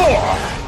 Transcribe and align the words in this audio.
four. 0.00 0.59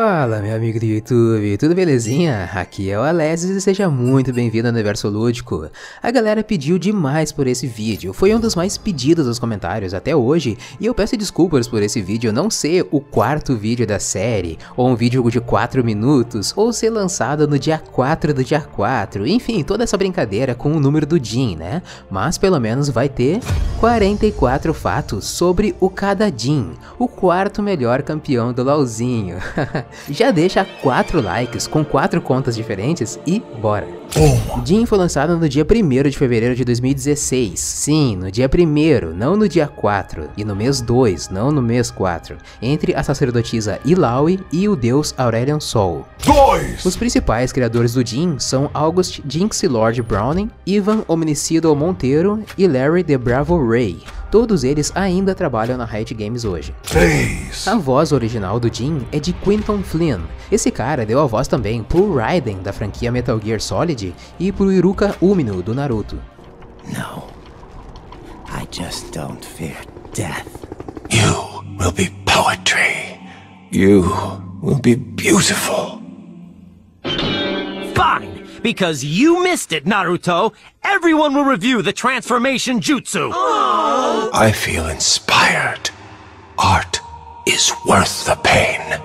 Fala, 0.00 0.38
meu 0.38 0.54
amigo 0.54 0.78
do 0.78 0.86
YouTube, 0.86 1.56
tudo 1.56 1.74
belezinha? 1.74 2.48
Aqui 2.54 2.88
é 2.88 2.96
o 2.96 3.02
Alesis 3.02 3.50
e 3.50 3.60
seja 3.60 3.90
muito 3.90 4.32
bem-vindo 4.32 4.68
ao 4.68 4.72
Universo 4.72 5.08
Lúdico. 5.08 5.68
A 6.00 6.10
galera 6.12 6.44
pediu 6.44 6.78
demais 6.78 7.32
por 7.32 7.48
esse 7.48 7.66
vídeo, 7.66 8.12
foi 8.12 8.32
um 8.32 8.38
dos 8.38 8.54
mais 8.54 8.78
pedidos 8.78 9.26
nos 9.26 9.40
comentários 9.40 9.92
até 9.92 10.14
hoje, 10.14 10.56
e 10.78 10.86
eu 10.86 10.94
peço 10.94 11.16
desculpas 11.16 11.66
por 11.66 11.82
esse 11.82 12.00
vídeo 12.00 12.32
não 12.32 12.48
ser 12.48 12.86
o 12.92 13.00
quarto 13.00 13.56
vídeo 13.56 13.84
da 13.84 13.98
série, 13.98 14.56
ou 14.76 14.88
um 14.88 14.94
vídeo 14.94 15.28
de 15.32 15.40
4 15.40 15.82
minutos, 15.82 16.52
ou 16.54 16.72
ser 16.72 16.90
lançado 16.90 17.48
no 17.48 17.58
dia 17.58 17.82
4 17.90 18.32
do 18.32 18.44
dia 18.44 18.60
4, 18.60 19.26
enfim, 19.26 19.64
toda 19.64 19.82
essa 19.82 19.96
brincadeira 19.96 20.54
com 20.54 20.74
o 20.74 20.78
número 20.78 21.06
do 21.06 21.18
Jin, 21.18 21.56
né? 21.56 21.82
Mas 22.08 22.38
pelo 22.38 22.60
menos 22.60 22.88
vai 22.88 23.08
ter 23.08 23.40
44 23.80 24.72
fatos 24.72 25.24
sobre 25.24 25.74
o 25.80 25.90
cada 25.90 26.30
Jin, 26.30 26.74
o 27.00 27.08
quarto 27.08 27.60
melhor 27.60 28.02
campeão 28.02 28.52
do 28.52 28.62
LoLzinho. 28.62 29.38
Já 30.10 30.30
deixa 30.30 30.64
4 30.64 31.20
likes 31.20 31.66
com 31.66 31.84
4 31.84 32.20
contas 32.20 32.56
diferentes 32.56 33.18
e 33.26 33.40
bora! 33.60 33.86
Jin 34.64 34.86
foi 34.86 34.98
lançado 34.98 35.36
no 35.36 35.48
dia 35.48 35.64
1 35.64 36.08
de 36.08 36.18
fevereiro 36.18 36.54
de 36.54 36.64
2016. 36.64 37.58
Sim, 37.60 38.16
no 38.16 38.30
dia 38.30 38.48
1 38.48 39.14
não 39.14 39.36
no 39.36 39.48
dia 39.48 39.66
4. 39.68 40.30
E 40.36 40.44
no 40.44 40.56
mês 40.56 40.80
2, 40.80 41.28
não 41.28 41.52
no 41.52 41.60
mês 41.60 41.90
4. 41.90 42.36
Entre 42.60 42.94
a 42.94 43.02
sacerdotisa 43.02 43.78
Ilaoi 43.84 44.40
e 44.52 44.68
o 44.68 44.74
deus 44.74 45.14
Aurelion 45.16 45.60
Sol. 45.60 46.06
2. 46.24 46.84
Os 46.84 46.96
principais 46.96 47.52
criadores 47.52 47.94
do 47.94 48.06
Jin 48.06 48.38
são 48.38 48.70
August 48.72 49.20
Jinx 49.28 49.62
Lord 49.62 50.02
Browning, 50.02 50.50
Ivan 50.66 51.04
Omnicido 51.06 51.74
Monteiro 51.76 52.42
e 52.56 52.66
Larry 52.66 53.04
the 53.04 53.18
Bravo 53.18 53.58
Ray. 53.68 53.98
Todos 54.30 54.62
eles 54.62 54.92
ainda 54.94 55.34
trabalham 55.34 55.78
na 55.78 55.84
Riot 55.84 56.12
Games 56.14 56.44
hoje. 56.44 56.74
3. 56.82 57.66
A 57.66 57.76
voz 57.76 58.12
original 58.12 58.60
do 58.60 58.72
Jin 58.72 59.06
é 59.10 59.18
de 59.18 59.32
Quinton 59.32 59.82
Flynn. 59.82 60.20
Esse 60.52 60.70
cara 60.70 61.06
deu 61.06 61.20
a 61.20 61.26
voz 61.26 61.48
também 61.48 61.82
pro 61.82 62.14
Raiden 62.14 62.58
da 62.62 62.72
franquia 62.72 63.10
Metal 63.10 63.40
Gear 63.42 63.60
Solid 63.60 64.14
e 64.38 64.52
pro 64.52 64.70
Iruka 64.70 65.14
Umino 65.20 65.62
do 65.62 65.74
Naruto. 65.74 66.20
No. 66.92 67.24
I 68.50 68.66
just 68.70 69.12
don't 69.12 69.44
fear 69.44 69.76
death. 70.14 70.46
You 71.10 71.64
will 71.78 71.92
be 71.92 72.10
poetry. 72.26 73.18
You 73.72 74.02
will 74.62 74.80
be 74.80 74.94
beautiful. 74.94 76.02
Fine! 77.94 78.37
Because 78.62 79.04
you 79.04 79.42
missed 79.42 79.72
it, 79.72 79.84
Naruto! 79.84 80.52
Everyone 80.82 81.34
will 81.34 81.44
review 81.44 81.82
the 81.82 81.92
transformation 81.92 82.80
jutsu! 82.80 83.30
Oh. 83.32 84.30
I 84.32 84.52
feel 84.52 84.88
inspired. 84.88 85.90
Art 86.58 87.00
is 87.46 87.72
worth 87.86 88.24
the 88.26 88.36
pain. 88.36 89.00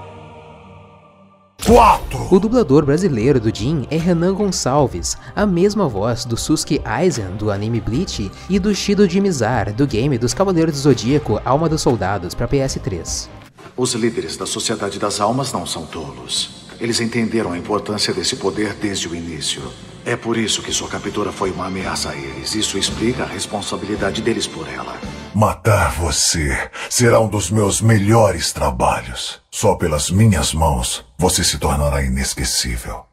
4. 1.59 2.27
O 2.29 2.39
dublador 2.39 2.83
brasileiro 2.83 3.39
do 3.39 3.55
Jin 3.55 3.87
é 3.89 3.95
Renan 3.95 4.33
Gonçalves, 4.33 5.15
a 5.33 5.45
mesma 5.45 5.87
voz 5.87 6.25
do 6.25 6.35
Susuke 6.35 6.81
Aizen 6.83 7.37
do 7.37 7.49
anime 7.49 7.79
Bleach 7.79 8.29
e 8.49 8.59
do 8.59 8.75
Shido 8.75 9.07
Jimizar 9.07 9.71
do 9.73 9.87
game 9.87 10.17
dos 10.17 10.33
Cavaleiros 10.33 10.73
do 10.73 10.79
Zodíaco 10.79 11.41
Alma 11.45 11.69
dos 11.69 11.81
Soldados 11.81 12.33
para 12.33 12.49
PS3. 12.49 13.29
Os 13.77 13.93
líderes 13.93 14.35
da 14.35 14.45
Sociedade 14.45 14.99
das 14.99 15.21
Almas 15.21 15.53
não 15.53 15.65
são 15.65 15.85
tolos. 15.85 16.62
Eles 16.83 16.99
entenderam 16.99 17.53
a 17.53 17.57
importância 17.57 18.13
desse 18.13 18.35
poder 18.35 18.73
desde 18.73 19.07
o 19.07 19.15
início. 19.15 19.61
É 20.03 20.17
por 20.17 20.35
isso 20.35 20.61
que 20.61 20.73
sua 20.73 20.89
captura 20.89 21.31
foi 21.31 21.49
uma 21.49 21.67
ameaça 21.67 22.09
a 22.09 22.13
eles. 22.13 22.55
Isso 22.55 22.77
explica 22.77 23.23
a 23.23 23.25
responsabilidade 23.25 24.21
deles 24.21 24.45
por 24.45 24.67
ela. 24.67 24.99
Matar 25.33 25.93
você 25.93 26.69
será 26.89 27.21
um 27.21 27.29
dos 27.29 27.49
meus 27.49 27.79
melhores 27.79 28.51
trabalhos. 28.51 29.39
Só 29.49 29.75
pelas 29.75 30.11
minhas 30.11 30.53
mãos 30.53 31.05
você 31.17 31.41
se 31.41 31.57
tornará 31.57 32.03
inesquecível. 32.03 33.05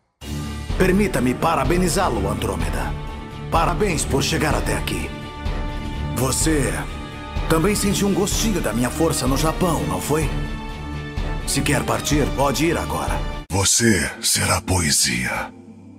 Permita-me 0.77 1.33
parabenizá-lo, 1.33 2.29
Andrômeda. 2.29 2.93
Parabéns 3.53 4.05
por 4.05 4.21
chegar 4.21 4.53
até 4.53 4.77
aqui. 4.77 5.09
Você 6.17 6.75
também 7.49 7.77
sentiu 7.77 8.09
um 8.09 8.15
gostinho 8.15 8.61
da 8.61 8.73
minha 8.73 8.91
força 8.91 9.29
no 9.29 9.37
Japão, 9.37 9.81
não 9.87 10.01
foi? 10.01 10.29
Se 11.47 11.61
quer 11.63 11.85
partir, 11.85 12.27
pode 12.35 12.67
ir 12.67 12.77
agora. 12.77 13.30
Você 13.51 14.09
será 14.23 14.61
poesia. 14.61 15.53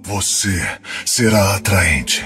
Você 0.04 0.66
será 1.06 1.58
atraente. 1.58 2.24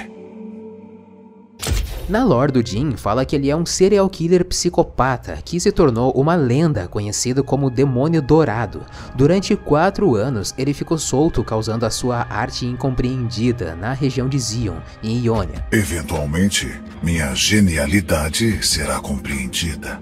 Na 2.08 2.24
lore 2.24 2.52
do 2.52 2.64
Jin, 2.64 2.96
fala 2.96 3.26
que 3.26 3.36
ele 3.36 3.50
é 3.50 3.56
um 3.56 3.66
serial 3.66 4.08
killer 4.08 4.46
psicopata 4.46 5.40
que 5.44 5.60
se 5.60 5.72
tornou 5.72 6.12
uma 6.12 6.36
lenda 6.36 6.88
conhecido 6.88 7.44
como 7.44 7.72
Demônio 7.72 8.22
Dourado. 8.22 8.86
Durante 9.16 9.56
quatro 9.56 10.14
anos, 10.14 10.54
ele 10.60 10.76
ficou 10.76 11.00
solto 11.00 11.44
causando 11.44 11.88
a 11.88 11.90
sua 11.90 12.28
arte 12.30 12.68
incompreendida 12.68 13.76
na 13.76 13.94
região 13.94 14.30
de 14.30 14.38
Zion, 14.38 14.78
em 15.02 15.26
Ionia. 15.26 15.66
Eventualmente, 15.72 16.80
minha 17.02 17.34
genialidade 17.34 18.64
será 18.64 19.00
compreendida. 19.00 20.00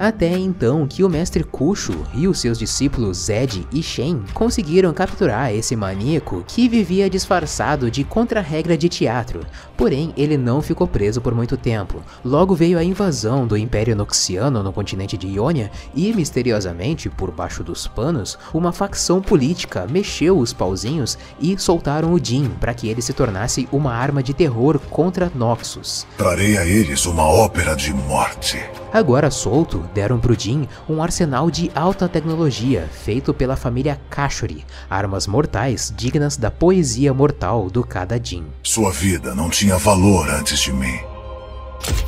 Até 0.00 0.30
então 0.30 0.86
que 0.86 1.04
o 1.04 1.10
mestre 1.10 1.44
Kusho 1.44 2.06
e 2.14 2.26
os 2.26 2.40
seus 2.40 2.58
discípulos 2.58 3.18
Zed 3.18 3.68
e 3.70 3.82
Shen 3.82 4.22
conseguiram 4.32 4.94
capturar 4.94 5.52
esse 5.52 5.76
maníaco 5.76 6.42
que 6.46 6.70
vivia 6.70 7.10
disfarçado 7.10 7.90
de 7.90 8.02
contra-regra 8.02 8.78
de 8.78 8.88
teatro, 8.88 9.40
porém 9.76 10.14
ele 10.16 10.38
não 10.38 10.62
ficou 10.62 10.88
preso 10.88 11.20
por 11.20 11.34
muito 11.34 11.54
tempo. 11.54 12.02
Logo 12.24 12.54
veio 12.54 12.78
a 12.78 12.82
invasão 12.82 13.46
do 13.46 13.58
Império 13.58 13.94
Noxiano 13.94 14.62
no 14.62 14.72
continente 14.72 15.18
de 15.18 15.26
Ionia 15.26 15.70
e, 15.94 16.14
misteriosamente, 16.14 17.10
por 17.10 17.30
baixo 17.30 17.62
dos 17.62 17.86
panos, 17.86 18.38
uma 18.54 18.72
facção 18.72 19.20
política 19.20 19.86
mexeu 19.86 20.38
os 20.38 20.54
pauzinhos 20.54 21.18
e 21.38 21.58
soltaram 21.58 22.14
o 22.14 22.24
Jin 22.24 22.48
para 22.58 22.72
que 22.72 22.88
ele 22.88 23.02
se 23.02 23.12
tornasse 23.12 23.68
uma 23.70 23.92
arma 23.92 24.22
de 24.22 24.32
terror 24.32 24.78
contra 24.78 25.30
Noxus. 25.34 26.06
Trarei 26.16 26.56
a 26.56 26.64
eles 26.64 27.04
uma 27.04 27.24
ópera 27.24 27.76
de 27.76 27.92
morte. 27.92 28.58
Agora 28.92 29.30
solto, 29.30 29.88
deram 29.94 30.18
pro 30.18 30.38
Jin 30.38 30.68
um 30.88 31.02
arsenal 31.02 31.50
de 31.50 31.70
alta 31.74 32.08
tecnologia 32.08 32.88
feito 32.90 33.34
pela 33.34 33.56
família 33.56 34.00
Kashuri, 34.08 34.64
armas 34.88 35.26
mortais 35.26 35.92
dignas 35.96 36.36
da 36.36 36.50
poesia 36.50 37.12
mortal 37.12 37.68
do 37.70 37.84
cada 37.84 38.18
Jin. 38.22 38.44
Sua 38.62 38.90
vida 38.90 39.34
não 39.34 39.50
tinha 39.50 39.76
valor 39.76 40.28
antes 40.30 40.60
de 40.60 40.72
mim. 40.72 41.09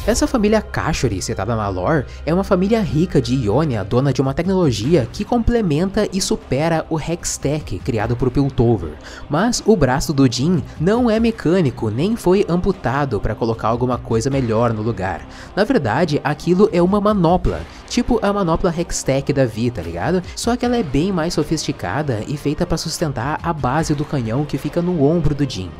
Essa 0.04 0.26
família 0.26 0.60
Kashuri, 0.60 1.22
citada 1.22 1.54
na 1.54 1.68
lore, 1.68 2.06
é 2.26 2.34
uma 2.34 2.42
família 2.42 2.80
rica 2.80 3.22
de 3.22 3.36
Ionia, 3.36 3.84
dona 3.84 4.12
de 4.12 4.20
uma 4.20 4.34
tecnologia 4.34 5.08
que 5.12 5.24
complementa 5.24 6.08
e 6.12 6.20
supera 6.20 6.84
o 6.90 6.98
Hextech 6.98 7.78
criado 7.78 8.16
por 8.16 8.28
Piltover. 8.28 8.94
Mas 9.30 9.62
o 9.64 9.76
braço 9.76 10.12
do 10.12 10.30
Jin 10.30 10.60
não 10.80 11.08
é 11.08 11.20
mecânico, 11.20 11.88
nem 11.88 12.16
foi 12.16 12.44
amputado 12.48 13.20
para 13.20 13.36
colocar 13.36 13.68
alguma 13.68 13.96
coisa 13.96 14.28
melhor 14.28 14.72
no 14.72 14.82
lugar. 14.82 15.24
Na 15.54 15.62
verdade, 15.62 16.20
aquilo 16.24 16.68
é 16.72 16.82
uma 16.82 17.00
manopla, 17.00 17.60
tipo 17.88 18.18
a 18.22 18.32
manopla 18.32 18.74
Hextech 18.76 19.32
da 19.32 19.44
Vi, 19.44 19.70
tá 19.70 19.82
ligado? 19.82 20.20
Só 20.34 20.56
que 20.56 20.66
ela 20.66 20.76
é 20.76 20.82
bem 20.82 21.12
mais 21.12 21.34
sofisticada 21.34 22.24
e 22.26 22.36
feita 22.36 22.66
para 22.66 22.76
sustentar 22.76 23.38
a 23.40 23.52
base 23.52 23.94
do 23.94 24.04
canhão 24.04 24.44
que 24.44 24.58
fica 24.58 24.82
no 24.82 25.04
ombro 25.04 25.32
do 25.32 25.48
Jin. 25.48 25.70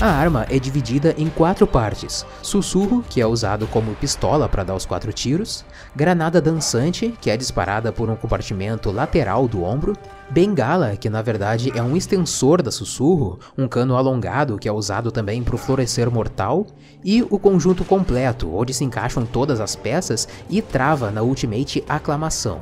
A 0.00 0.06
arma 0.06 0.46
é 0.50 0.58
dividida 0.58 1.14
em 1.16 1.28
quatro 1.28 1.66
partes: 1.66 2.26
sussurro, 2.42 3.04
que 3.08 3.20
é 3.20 3.26
usado 3.26 3.66
como 3.66 3.94
pistola 3.94 4.48
para 4.48 4.64
dar 4.64 4.74
os 4.74 4.84
quatro 4.84 5.12
tiros, 5.12 5.64
granada 5.94 6.40
dançante, 6.40 7.14
que 7.20 7.30
é 7.30 7.36
disparada 7.36 7.92
por 7.92 8.10
um 8.10 8.16
compartimento 8.16 8.90
lateral 8.90 9.46
do 9.46 9.62
ombro, 9.62 9.94
bengala, 10.30 10.96
que 10.96 11.08
na 11.08 11.22
verdade 11.22 11.72
é 11.76 11.82
um 11.82 11.96
extensor 11.96 12.62
da 12.62 12.70
sussurro, 12.70 13.38
um 13.56 13.68
cano 13.68 13.96
alongado 13.96 14.58
que 14.58 14.68
é 14.68 14.72
usado 14.72 15.12
também 15.12 15.42
para 15.42 15.54
o 15.54 15.58
florescer 15.58 16.10
mortal, 16.10 16.66
e 17.04 17.22
o 17.22 17.38
conjunto 17.38 17.84
completo, 17.84 18.54
onde 18.54 18.74
se 18.74 18.84
encaixam 18.84 19.24
todas 19.24 19.60
as 19.60 19.76
peças 19.76 20.26
e 20.48 20.60
trava 20.60 21.10
na 21.10 21.22
ultimate 21.22 21.84
aclamação. 21.88 22.60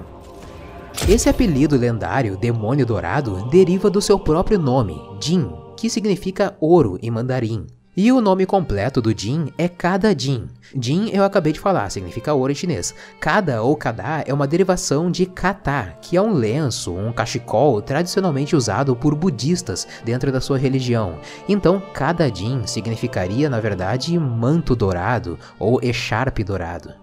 Esse 1.09 1.29
apelido 1.29 1.77
lendário, 1.77 2.37
Demônio 2.37 2.85
Dourado, 2.85 3.49
deriva 3.49 3.89
do 3.89 4.03
seu 4.03 4.19
próprio 4.19 4.59
nome, 4.59 5.01
Jin, 5.21 5.51
que 5.83 5.91
significa 5.91 6.57
ouro 6.61 6.97
em 7.03 7.11
mandarim. 7.11 7.67
E 7.97 8.13
o 8.13 8.21
nome 8.21 8.47
completo 8.47 9.03
do 9.03 9.13
Jin 9.13 9.53
é 9.59 9.67
Kada 9.67 10.17
Jin. 10.17 10.47
Jin 10.81 11.11
eu 11.13 11.25
acabei 11.25 11.53
de 11.53 11.59
falar, 11.59 11.91
significa 11.91 12.33
ouro 12.33 12.53
em 12.53 12.55
chinês. 12.55 12.95
Kada 13.19 13.61
ou 13.63 13.75
Kada 13.75 14.23
é 14.25 14.33
uma 14.33 14.47
derivação 14.47 15.11
de 15.11 15.27
kata, 15.27 15.99
que 16.01 16.17
é 16.17 16.23
um 16.23 16.33
lenço, 16.33 16.95
um 16.95 17.13
cachecol 17.13 17.83
tradicionalmente 17.83 18.55
usado 18.55 18.95
por 18.95 19.17
budistas 19.17 19.89
dentro 20.05 20.31
da 20.31 20.41
sua 20.41 20.57
religião. 20.57 21.19
Então, 21.49 21.83
Kada 21.93 22.33
Jin 22.33 22.65
significaria, 22.65 23.51
na 23.51 23.59
verdade, 23.59 24.17
manto 24.17 24.77
dourado 24.77 25.37
ou 25.59 25.83
echarpe 25.83 26.45
dourado. 26.45 27.02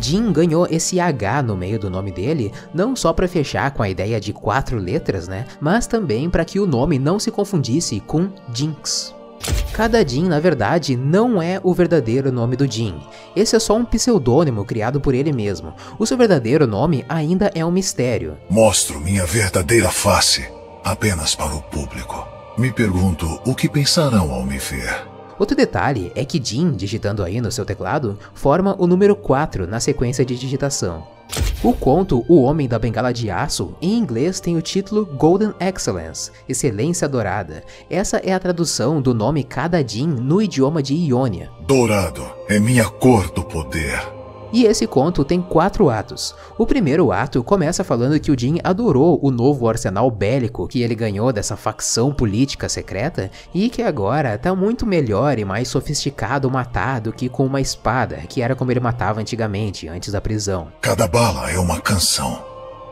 Jin 0.00 0.32
ganhou 0.32 0.66
esse 0.70 1.00
H 1.00 1.42
no 1.42 1.56
meio 1.56 1.78
do 1.78 1.90
nome 1.90 2.12
dele, 2.12 2.52
não 2.72 2.94
só 2.94 3.12
para 3.12 3.28
fechar 3.28 3.70
com 3.72 3.82
a 3.82 3.88
ideia 3.88 4.20
de 4.20 4.32
quatro 4.32 4.78
letras, 4.78 5.28
né, 5.28 5.46
mas 5.60 5.86
também 5.86 6.30
para 6.30 6.44
que 6.44 6.60
o 6.60 6.66
nome 6.66 6.98
não 6.98 7.18
se 7.18 7.30
confundisse 7.30 8.00
com 8.00 8.30
Jinx. 8.52 9.14
Cada 9.72 10.06
Jin, 10.06 10.24
na 10.24 10.40
verdade, 10.40 10.96
não 10.96 11.40
é 11.40 11.60
o 11.62 11.72
verdadeiro 11.72 12.32
nome 12.32 12.56
do 12.56 12.70
Jin. 12.70 12.98
Esse 13.36 13.54
é 13.54 13.58
só 13.58 13.76
um 13.76 13.84
pseudônimo 13.84 14.64
criado 14.64 15.00
por 15.00 15.14
ele 15.14 15.32
mesmo. 15.32 15.72
O 15.98 16.06
seu 16.06 16.16
verdadeiro 16.16 16.66
nome 16.66 17.04
ainda 17.08 17.50
é 17.54 17.64
um 17.64 17.70
mistério. 17.70 18.36
Mostro 18.50 19.00
minha 19.00 19.24
verdadeira 19.24 19.88
face 19.88 20.48
apenas 20.84 21.34
para 21.34 21.54
o 21.54 21.62
público. 21.62 22.26
Me 22.56 22.72
pergunto 22.72 23.40
o 23.46 23.54
que 23.54 23.68
pensarão 23.68 24.32
ao 24.32 24.44
me 24.44 24.58
ver. 24.58 25.17
Outro 25.38 25.56
detalhe 25.56 26.12
é 26.14 26.24
que 26.24 26.42
Jin, 26.42 26.72
digitando 26.72 27.22
aí 27.22 27.40
no 27.40 27.52
seu 27.52 27.64
teclado, 27.64 28.18
forma 28.34 28.74
o 28.78 28.86
número 28.86 29.14
4 29.14 29.66
na 29.66 29.78
sequência 29.78 30.24
de 30.24 30.36
digitação. 30.36 31.06
O 31.62 31.72
conto 31.72 32.24
O 32.28 32.42
Homem 32.42 32.66
da 32.66 32.78
Bengala 32.78 33.12
de 33.12 33.30
Aço, 33.30 33.76
em 33.82 33.98
inglês 33.98 34.40
tem 34.40 34.56
o 34.56 34.62
título 34.62 35.04
Golden 35.04 35.52
Excellence, 35.60 36.30
Excelência 36.48 37.08
Dourada. 37.08 37.62
Essa 37.90 38.16
é 38.18 38.32
a 38.32 38.40
tradução 38.40 39.00
do 39.00 39.12
nome 39.12 39.44
Cada 39.44 39.86
Jin 39.86 40.06
no 40.06 40.40
idioma 40.40 40.82
de 40.82 40.94
Ionia. 40.94 41.50
Dourado 41.66 42.24
é 42.48 42.58
minha 42.58 42.88
cor 42.88 43.30
do 43.30 43.44
poder. 43.44 44.17
E 44.52 44.64
esse 44.64 44.86
conto 44.86 45.24
tem 45.24 45.42
quatro 45.42 45.90
atos. 45.90 46.34
O 46.56 46.66
primeiro 46.66 47.12
ato 47.12 47.44
começa 47.44 47.84
falando 47.84 48.18
que 48.18 48.30
o 48.30 48.38
Jin 48.38 48.58
adorou 48.64 49.18
o 49.22 49.30
novo 49.30 49.68
arsenal 49.68 50.10
bélico 50.10 50.66
que 50.66 50.82
ele 50.82 50.94
ganhou 50.94 51.32
dessa 51.32 51.56
facção 51.56 52.12
política 52.12 52.68
secreta 52.68 53.30
e 53.52 53.68
que 53.68 53.82
agora 53.82 54.38
tá 54.38 54.54
muito 54.54 54.86
melhor 54.86 55.38
e 55.38 55.44
mais 55.44 55.68
sofisticado 55.68 56.50
matar 56.50 57.00
do 57.00 57.12
que 57.12 57.28
com 57.28 57.44
uma 57.44 57.60
espada, 57.60 58.16
que 58.28 58.40
era 58.40 58.56
como 58.56 58.70
ele 58.70 58.80
matava 58.80 59.20
antigamente, 59.20 59.86
antes 59.86 60.12
da 60.12 60.20
prisão. 60.20 60.68
Cada 60.80 61.06
bala 61.06 61.50
é 61.50 61.58
uma 61.58 61.80
canção. 61.80 62.42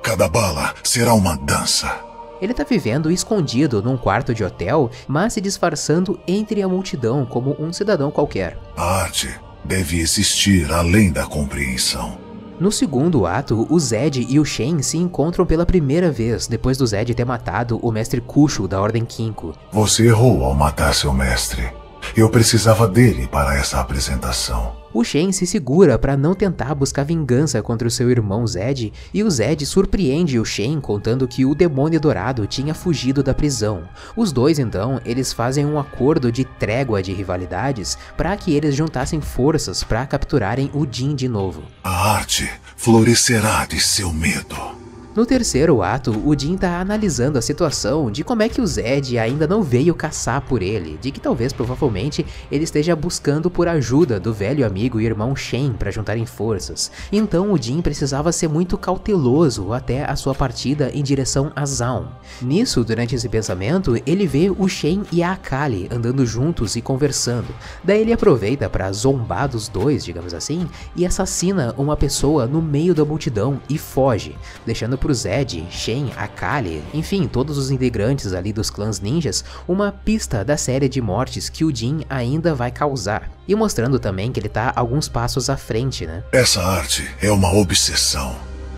Cada 0.02 0.28
bala 0.28 0.74
será 0.82 1.14
uma 1.14 1.36
dança. 1.36 2.06
Ele 2.40 2.52
tá 2.52 2.64
vivendo 2.64 3.10
escondido 3.10 3.82
num 3.82 3.96
quarto 3.96 4.34
de 4.34 4.44
hotel, 4.44 4.90
mas 5.08 5.32
se 5.32 5.40
disfarçando 5.40 6.20
entre 6.28 6.62
a 6.62 6.68
multidão 6.68 7.24
como 7.24 7.56
um 7.58 7.72
cidadão 7.72 8.10
qualquer. 8.10 8.58
A 8.76 9.00
arte 9.00 9.45
deve 9.66 9.98
existir 9.98 10.72
além 10.72 11.10
da 11.10 11.26
compreensão. 11.26 12.18
No 12.58 12.72
segundo 12.72 13.26
ato, 13.26 13.66
o 13.68 13.78
Zed 13.78 14.26
e 14.26 14.40
o 14.40 14.44
Shen 14.44 14.80
se 14.80 14.96
encontram 14.96 15.44
pela 15.44 15.66
primeira 15.66 16.10
vez 16.10 16.46
depois 16.46 16.78
do 16.78 16.86
Zed 16.86 17.14
ter 17.14 17.24
matado 17.24 17.78
o 17.82 17.92
mestre 17.92 18.20
Kushu 18.20 18.66
da 18.66 18.80
Ordem 18.80 19.04
Kinko. 19.04 19.52
Você 19.70 20.06
errou 20.06 20.42
ao 20.42 20.54
matar 20.54 20.94
seu 20.94 21.12
mestre. 21.12 21.70
Eu 22.14 22.28
precisava 22.28 22.86
dele 22.86 23.26
para 23.26 23.56
essa 23.56 23.80
apresentação. 23.80 24.76
O 24.92 25.04
Shen 25.04 25.30
se 25.30 25.46
segura 25.46 25.98
para 25.98 26.16
não 26.16 26.34
tentar 26.34 26.74
buscar 26.74 27.04
vingança 27.04 27.60
contra 27.62 27.86
o 27.86 27.90
seu 27.90 28.10
irmão 28.10 28.46
Zed, 28.46 28.92
e 29.12 29.22
o 29.22 29.30
Zed 29.30 29.66
surpreende 29.66 30.38
o 30.38 30.44
Shen 30.44 30.80
contando 30.80 31.28
que 31.28 31.44
o 31.44 31.54
demônio 31.54 32.00
dourado 32.00 32.46
tinha 32.46 32.72
fugido 32.72 33.22
da 33.22 33.34
prisão. 33.34 33.82
Os 34.16 34.32
dois 34.32 34.58
então, 34.58 34.98
eles 35.04 35.34
fazem 35.34 35.66
um 35.66 35.78
acordo 35.78 36.32
de 36.32 36.44
trégua 36.44 37.02
de 37.02 37.12
rivalidades 37.12 37.98
para 38.16 38.34
que 38.36 38.54
eles 38.54 38.74
juntassem 38.74 39.20
forças 39.20 39.84
para 39.84 40.06
capturarem 40.06 40.70
o 40.72 40.86
Jin 40.90 41.14
de 41.14 41.28
novo. 41.28 41.62
A 41.84 42.12
arte 42.12 42.48
florescerá 42.76 43.66
de 43.66 43.78
seu 43.78 44.12
medo. 44.12 44.85
No 45.16 45.24
terceiro 45.24 45.82
ato, 45.82 46.10
o 46.26 46.38
Jin 46.38 46.58
tá 46.58 46.78
analisando 46.78 47.38
a 47.38 47.42
situação 47.42 48.10
de 48.10 48.22
como 48.22 48.42
é 48.42 48.50
que 48.50 48.60
o 48.60 48.66
Zed 48.66 49.18
ainda 49.18 49.46
não 49.46 49.62
veio 49.62 49.94
caçar 49.94 50.42
por 50.42 50.60
ele, 50.60 50.98
de 51.00 51.10
que 51.10 51.18
talvez 51.18 51.54
provavelmente 51.54 52.26
ele 52.52 52.64
esteja 52.64 52.94
buscando 52.94 53.50
por 53.50 53.66
ajuda 53.66 54.20
do 54.20 54.34
velho 54.34 54.66
amigo 54.66 55.00
e 55.00 55.06
irmão 55.06 55.34
Shen 55.34 55.72
para 55.72 55.90
juntarem 55.90 56.26
forças. 56.26 56.92
Então 57.10 57.50
o 57.50 57.56
Jin 57.56 57.80
precisava 57.80 58.30
ser 58.30 58.46
muito 58.46 58.76
cauteloso 58.76 59.72
até 59.72 60.04
a 60.04 60.14
sua 60.16 60.34
partida 60.34 60.90
em 60.92 61.02
direção 61.02 61.50
a 61.56 61.64
Zaun. 61.64 62.08
Nisso, 62.42 62.84
durante 62.84 63.14
esse 63.14 63.30
pensamento, 63.30 63.96
ele 64.04 64.26
vê 64.26 64.50
o 64.50 64.68
Shen 64.68 65.02
e 65.10 65.22
a 65.22 65.32
Akali 65.32 65.88
andando 65.90 66.26
juntos 66.26 66.76
e 66.76 66.82
conversando. 66.82 67.48
Daí 67.82 68.02
ele 68.02 68.12
aproveita 68.12 68.68
para 68.68 68.92
zombar 68.92 69.48
dos 69.48 69.66
dois, 69.66 70.04
digamos 70.04 70.34
assim, 70.34 70.68
e 70.94 71.06
assassina 71.06 71.74
uma 71.78 71.96
pessoa 71.96 72.46
no 72.46 72.60
meio 72.60 72.94
da 72.94 73.02
multidão 73.02 73.58
e 73.66 73.78
foge, 73.78 74.36
deixando 74.66 74.98
pro 75.06 75.14
Zed, 75.14 75.64
Shen, 75.70 76.10
Akali, 76.16 76.82
enfim, 76.92 77.28
todos 77.28 77.56
os 77.56 77.70
integrantes 77.70 78.32
ali 78.32 78.52
dos 78.52 78.70
clãs 78.70 78.98
ninjas, 78.98 79.44
uma 79.68 79.92
pista 79.92 80.44
da 80.44 80.56
série 80.56 80.88
de 80.88 81.00
mortes 81.00 81.48
que 81.48 81.64
o 81.64 81.72
Jin 81.72 82.00
ainda 82.10 82.56
vai 82.56 82.72
causar. 82.72 83.30
E 83.46 83.54
mostrando 83.54 84.00
também 84.00 84.32
que 84.32 84.40
ele 84.40 84.48
tá 84.48 84.72
alguns 84.74 85.08
passos 85.08 85.48
à 85.48 85.56
frente, 85.56 86.04
né? 86.04 86.24
Essa 86.32 86.60
arte 86.60 87.08
é 87.22 87.30
uma 87.30 87.54
obsessão. 87.54 88.34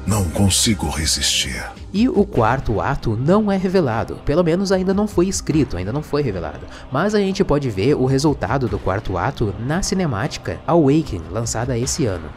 Não 0.06 0.22
consigo 0.28 0.90
resistir. 0.90 1.64
E 1.94 2.10
o 2.10 2.26
quarto 2.26 2.78
ato 2.78 3.16
não 3.16 3.50
é 3.50 3.56
revelado, 3.56 4.16
pelo 4.26 4.44
menos 4.44 4.70
ainda 4.70 4.92
não 4.92 5.08
foi 5.08 5.28
escrito, 5.28 5.78
ainda 5.78 5.94
não 5.94 6.02
foi 6.02 6.20
revelado. 6.20 6.66
Mas 6.92 7.14
a 7.14 7.18
gente 7.18 7.42
pode 7.42 7.70
ver 7.70 7.94
o 7.94 8.04
resultado 8.04 8.68
do 8.68 8.78
quarto 8.78 9.16
ato 9.16 9.54
na 9.60 9.82
cinemática 9.82 10.60
Awaken, 10.66 11.22
lançada 11.30 11.78
esse 11.78 12.04
ano. 12.04 12.28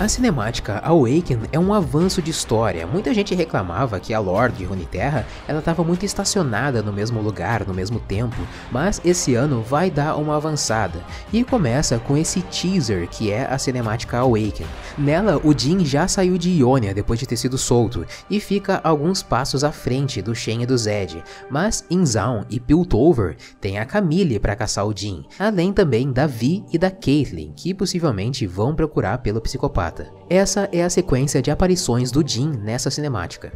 A 0.00 0.08
cinemática 0.08 0.80
Awaken 0.82 1.40
é 1.52 1.58
um 1.58 1.74
avanço 1.74 2.22
de 2.22 2.30
história. 2.30 2.86
Muita 2.86 3.12
gente 3.12 3.34
reclamava 3.34 4.00
que 4.00 4.14
a 4.14 4.18
lore 4.18 4.54
de 4.54 4.64
Runeterra 4.64 5.26
ela 5.46 5.58
estava 5.58 5.84
muito 5.84 6.06
estacionada 6.06 6.82
no 6.82 6.90
mesmo 6.90 7.20
lugar, 7.20 7.66
no 7.66 7.74
mesmo 7.74 8.00
tempo, 8.00 8.36
mas 8.72 8.98
esse 9.04 9.34
ano 9.34 9.60
vai 9.60 9.90
dar 9.90 10.16
uma 10.16 10.36
avançada 10.36 11.04
e 11.30 11.44
começa 11.44 11.98
com 11.98 12.16
esse 12.16 12.40
teaser 12.40 13.06
que 13.10 13.30
é 13.30 13.44
a 13.44 13.58
cinemática 13.58 14.16
Awaken. 14.16 14.66
Nela, 14.96 15.38
o 15.44 15.52
Jin 15.52 15.84
já 15.84 16.08
saiu 16.08 16.38
de 16.38 16.48
Ionia 16.48 16.94
depois 16.94 17.20
de 17.20 17.26
ter 17.26 17.36
sido 17.36 17.58
solto 17.58 18.06
e 18.30 18.40
fica 18.40 18.80
alguns 18.82 19.22
passos 19.22 19.62
à 19.62 19.70
frente 19.70 20.22
do 20.22 20.34
Shen 20.34 20.62
e 20.62 20.66
do 20.66 20.78
Zed, 20.78 21.22
mas 21.50 21.84
em 21.90 22.06
Zaun 22.06 22.44
e 22.48 22.58
Piltover 22.58 23.36
tem 23.60 23.78
a 23.78 23.84
Camille 23.84 24.38
para 24.38 24.56
caçar 24.56 24.86
o 24.86 24.96
Jin, 24.96 25.26
além 25.38 25.74
também 25.74 26.10
da 26.10 26.26
Vi 26.26 26.64
e 26.72 26.78
da 26.78 26.90
Caitlyn, 26.90 27.52
que 27.54 27.74
possivelmente 27.74 28.46
vão 28.46 28.74
procurar 28.74 29.18
pelo 29.18 29.42
psicopata. 29.60 30.08
Essa 30.28 30.68
é 30.72 30.82
a 30.82 30.88
sequência 30.88 31.42
de 31.42 31.50
aparições 31.50 32.10
do 32.10 32.26
Jin 32.26 32.52
nessa 32.62 32.90
cinemática. 32.90 33.52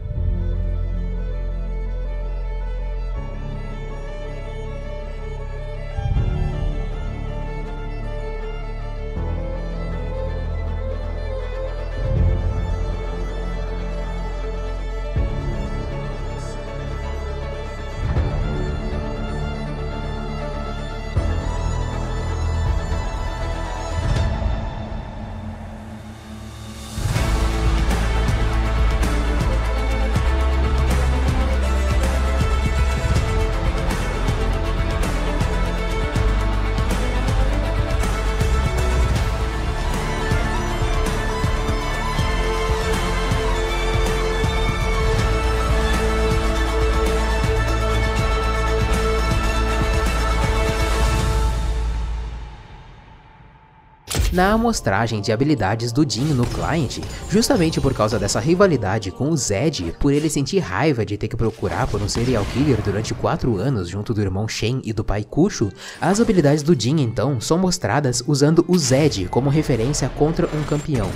Na 54.34 54.50
amostragem 54.50 55.20
de 55.20 55.31
habilidades 55.31 55.93
do 55.93 56.05
Jin 56.06 56.34
no 56.34 56.44
client, 56.44 56.98
justamente 57.31 57.81
por 57.81 57.94
causa 57.94 58.19
dessa 58.19 58.41
rivalidade 58.41 59.12
com 59.12 59.31
o 59.31 59.36
Zed, 59.36 59.94
por 60.00 60.12
ele 60.12 60.29
sentir 60.29 60.58
raiva 60.58 61.06
de 61.06 61.17
ter 61.17 61.29
que 61.29 61.36
procurar 61.36 61.86
por 61.86 62.03
um 62.03 62.08
serial 62.08 62.44
killer 62.53 62.82
durante 62.82 63.14
4 63.14 63.56
anos 63.56 63.88
junto 63.88 64.12
do 64.12 64.20
irmão 64.20 64.48
Shen 64.48 64.82
e 64.84 64.93
do 64.93 65.05
pai 65.05 65.22
Kushu, 65.22 65.70
as 66.00 66.20
habilidades 66.20 66.64
do 66.64 66.79
Jin 66.79 67.00
então 67.00 67.41
são 67.41 67.56
mostradas 67.56 68.24
usando 68.26 68.64
o 68.67 68.76
Zed 68.76 69.29
como 69.29 69.48
referência 69.48 70.08
contra 70.08 70.48
um 70.48 70.64
campeão. 70.64 71.08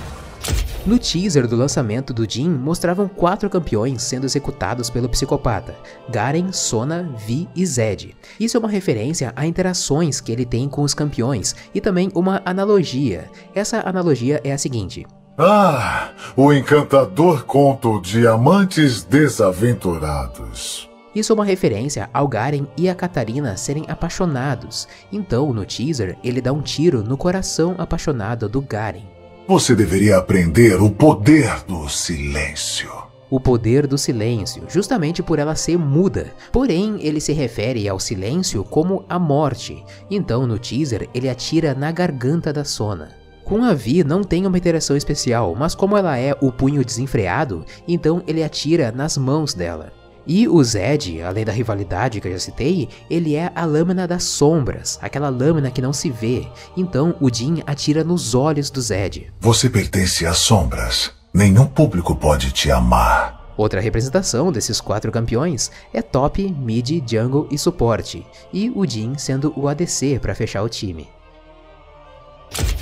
No 0.85 0.97
teaser 0.97 1.45
do 1.45 1.57
lançamento 1.57 2.13
do 2.13 2.29
Jin, 2.29 2.49
mostravam 2.49 3.07
quatro 3.07 3.49
campeões 3.49 4.01
sendo 4.01 4.25
executados 4.25 4.89
pelo 4.89 5.09
psicopata, 5.09 5.75
Garen, 6.09 6.51
Sona, 6.53 7.09
Vi 7.17 7.49
e 7.53 7.65
Zed. 7.65 8.15
Isso 8.39 8.55
é 8.55 8.59
uma 8.59 8.69
referência 8.69 9.33
a 9.35 9.45
interações 9.45 10.21
que 10.21 10.31
ele 10.31 10.45
tem 10.45 10.69
com 10.69 10.81
os 10.81 10.93
campeões 10.93 11.53
e 11.75 11.81
também 11.81 12.09
uma 12.15 12.41
analogia. 12.45 13.29
Essa 13.53 13.87
analogia 13.87 14.39
é 14.43 14.53
a 14.53 14.57
seguinte. 14.57 15.05
Ah, 15.37 16.11
o 16.35 16.51
encantador 16.53 17.43
conto 17.43 18.01
Diamantes 18.01 19.03
Desaventurados. 19.03 20.89
Isso 21.13 21.33
é 21.33 21.35
uma 21.35 21.45
referência 21.45 22.09
ao 22.13 22.27
Garen 22.27 22.67
e 22.77 22.89
a 22.89 22.95
Catarina 22.95 23.57
serem 23.57 23.83
apaixonados. 23.89 24.87
Então, 25.11 25.51
no 25.53 25.65
teaser, 25.65 26.17
ele 26.23 26.39
dá 26.39 26.53
um 26.53 26.61
tiro 26.61 27.03
no 27.03 27.17
coração 27.17 27.75
apaixonado 27.77 28.47
do 28.47 28.61
Garen. 28.61 29.18
Você 29.49 29.75
deveria 29.75 30.17
aprender 30.17 30.79
o 30.79 30.91
poder 30.91 31.63
do 31.63 31.89
silêncio. 31.89 32.87
o 33.31 33.39
poder 33.39 33.87
do 33.87 33.97
silêncio, 33.97 34.63
justamente 34.69 35.23
por 35.23 35.39
ela 35.39 35.55
ser 35.55 35.75
muda. 35.75 36.27
Porém, 36.51 36.99
ele 37.01 37.19
se 37.19 37.33
refere 37.33 37.89
ao 37.89 37.99
silêncio 37.99 38.63
como 38.63 39.03
a 39.09 39.17
morte. 39.17 39.83
Então, 40.09 40.45
no 40.45 40.59
teaser, 40.59 41.09
ele 41.15 41.27
atira 41.27 41.73
na 41.73 41.91
garganta 41.91 42.53
da 42.53 42.63
Sona. 42.63 43.09
Com 43.43 43.63
a 43.63 43.73
Vi 43.73 44.03
não 44.03 44.23
tem 44.23 44.45
uma 44.45 44.57
interação 44.57 44.95
especial, 44.95 45.55
mas 45.55 45.73
como 45.73 45.97
ela 45.97 46.15
é 46.15 46.37
o 46.39 46.51
punho 46.51 46.85
desenfreado, 46.85 47.65
então 47.87 48.21
ele 48.27 48.43
atira 48.43 48.91
nas 48.91 49.17
mãos 49.17 49.55
dela. 49.55 49.91
E 50.29 50.47
o 50.47 50.63
Zed, 50.63 51.23
além 51.23 51.43
da 51.43 51.51
rivalidade 51.51 52.21
que 52.21 52.27
eu 52.27 52.31
já 52.33 52.37
citei, 52.37 52.87
ele 53.09 53.33
é 53.33 53.51
a 53.55 53.65
lâmina 53.65 54.07
das 54.07 54.23
sombras, 54.25 54.99
aquela 55.01 55.27
lâmina 55.27 55.71
que 55.71 55.81
não 55.81 55.91
se 55.91 56.11
vê. 56.11 56.47
Então 56.77 57.15
o 57.19 57.33
Jin 57.33 57.63
atira 57.65 58.03
nos 58.03 58.35
olhos 58.35 58.69
do 58.69 58.79
Zed. 58.79 59.33
Você 59.41 59.67
pertence 59.67 60.27
às 60.27 60.37
sombras. 60.37 61.11
Nenhum 61.33 61.65
público 61.65 62.15
pode 62.15 62.51
te 62.51 62.69
amar. 62.69 63.53
Outra 63.57 63.81
representação 63.81 64.51
desses 64.51 64.79
quatro 64.79 65.11
campeões 65.11 65.71
é 65.91 65.99
top, 65.99 66.47
mid, 66.47 67.03
jungle 67.09 67.47
e 67.49 67.57
suporte, 67.57 68.23
e 68.53 68.71
o 68.75 68.85
Jin 68.85 69.15
sendo 69.17 69.51
o 69.57 69.67
ADC 69.67 70.19
para 70.19 70.35
fechar 70.35 70.61
o 70.61 70.69
time. 70.69 71.09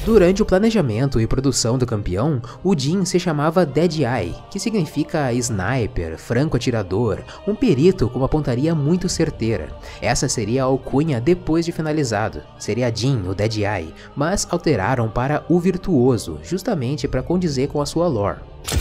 Durante 0.07 0.41
o 0.41 0.45
planejamento 0.45 1.19
e 1.19 1.27
produção 1.27 1.77
do 1.77 1.85
campeão, 1.85 2.41
o 2.63 2.73
Jin 2.73 3.03
se 3.03 3.19
chamava 3.19 3.65
Dead 3.65 3.99
Eye, 3.99 4.33
que 4.49 4.57
significa 4.57 5.33
sniper, 5.33 6.17
franco-atirador, 6.17 7.19
um 7.45 7.53
perito 7.53 8.07
com 8.09 8.19
uma 8.19 8.29
pontaria 8.29 8.73
muito 8.73 9.09
certeira. 9.09 9.67
Essa 10.01 10.29
seria 10.29 10.63
a 10.63 10.65
alcunha 10.65 11.19
depois 11.19 11.65
de 11.65 11.73
finalizado, 11.73 12.41
seria 12.57 12.89
Jin, 12.95 13.27
o 13.27 13.35
Dead 13.35 13.57
Eye, 13.57 13.93
mas 14.15 14.47
alteraram 14.49 15.09
para 15.09 15.43
o 15.49 15.59
Virtuoso, 15.59 16.39
justamente 16.41 17.05
para 17.05 17.21
condizer 17.21 17.67
com 17.67 17.81
a 17.81 17.85
sua 17.85 18.07
lore. 18.07 18.39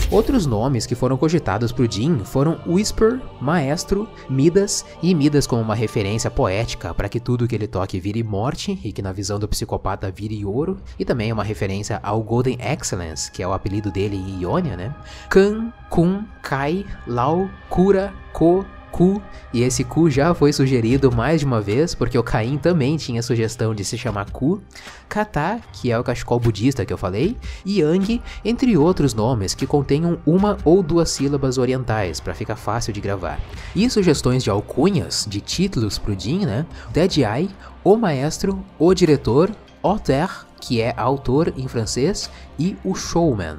Outros 0.09 0.45
nomes 0.45 0.85
que 0.85 0.95
foram 0.95 1.17
cogitados 1.17 1.71
por 1.71 1.91
Jin 1.91 2.19
foram 2.19 2.59
Whisper, 2.65 3.19
Maestro, 3.41 4.07
Midas 4.29 4.85
e 5.03 5.13
Midas 5.13 5.45
como 5.45 5.61
uma 5.61 5.75
referência 5.75 6.31
poética 6.31 6.93
para 6.93 7.09
que 7.09 7.19
tudo 7.19 7.47
que 7.47 7.53
ele 7.53 7.67
toque 7.67 7.99
vire 7.99 8.23
morte 8.23 8.79
e 8.83 8.93
que 8.93 9.01
na 9.01 9.11
visão 9.11 9.37
do 9.37 9.49
psicopata 9.49 10.09
vire 10.09 10.45
ouro, 10.45 10.77
e 10.97 11.03
também 11.03 11.31
uma 11.33 11.43
referência 11.43 11.99
ao 12.01 12.23
Golden 12.23 12.57
Excellence, 12.61 13.29
que 13.31 13.43
é 13.43 13.47
o 13.47 13.51
apelido 13.51 13.91
dele 13.91 14.15
em 14.15 14.41
Ionia, 14.41 14.77
né? 14.77 14.95
Kan, 15.29 15.73
Kun, 15.89 16.23
Kai, 16.41 16.85
Lao, 17.05 17.49
Kura, 17.69 18.13
Ko, 18.31 18.65
Ku, 18.91 19.21
e 19.53 19.61
esse 19.61 19.83
Ku 19.83 20.09
já 20.09 20.33
foi 20.33 20.51
sugerido 20.51 21.11
mais 21.11 21.41
de 21.41 21.45
uma 21.45 21.61
vez, 21.61 21.93
porque 21.93 22.17
o 22.17 22.23
Caim 22.23 22.57
também 22.57 22.97
tinha 22.97 23.21
sugestão 23.21 23.73
de 23.75 23.83
se 23.83 23.97
chamar 23.97 24.31
Ku, 24.31 24.61
Kata, 25.07 25.59
que 25.73 25.91
é 25.91 25.99
o 25.99 26.03
cachecol 26.03 26.39
budista 26.39 26.85
que 26.85 26.93
eu 26.93 26.97
falei, 26.97 27.37
e 27.65 27.79
Yang, 27.79 28.21
entre 28.43 28.77
outros 28.77 29.13
nomes 29.13 29.53
que 29.53 29.67
contenham 29.67 30.17
uma 30.25 30.57
ou 30.63 30.81
duas 30.81 31.09
sílabas 31.09 31.57
orientais, 31.57 32.19
para 32.19 32.33
ficar 32.33 32.55
fácil 32.55 32.91
de 32.91 33.01
gravar. 33.01 33.39
E 33.75 33.89
sugestões 33.89 34.43
de 34.43 34.49
alcunhas, 34.49 35.25
de 35.29 35.41
títulos 35.41 35.97
pro 35.97 36.19
Jin, 36.19 36.45
né? 36.45 36.65
Dead 36.91 37.17
Eye, 37.17 37.49
O 37.83 37.95
Maestro, 37.95 38.63
O 38.79 38.93
Diretor, 38.93 39.51
Auteur, 39.83 40.45
que 40.59 40.81
é 40.81 40.93
autor 40.97 41.53
em 41.55 41.67
francês, 41.67 42.29
e 42.57 42.75
o 42.83 42.95
Showman. 42.95 43.57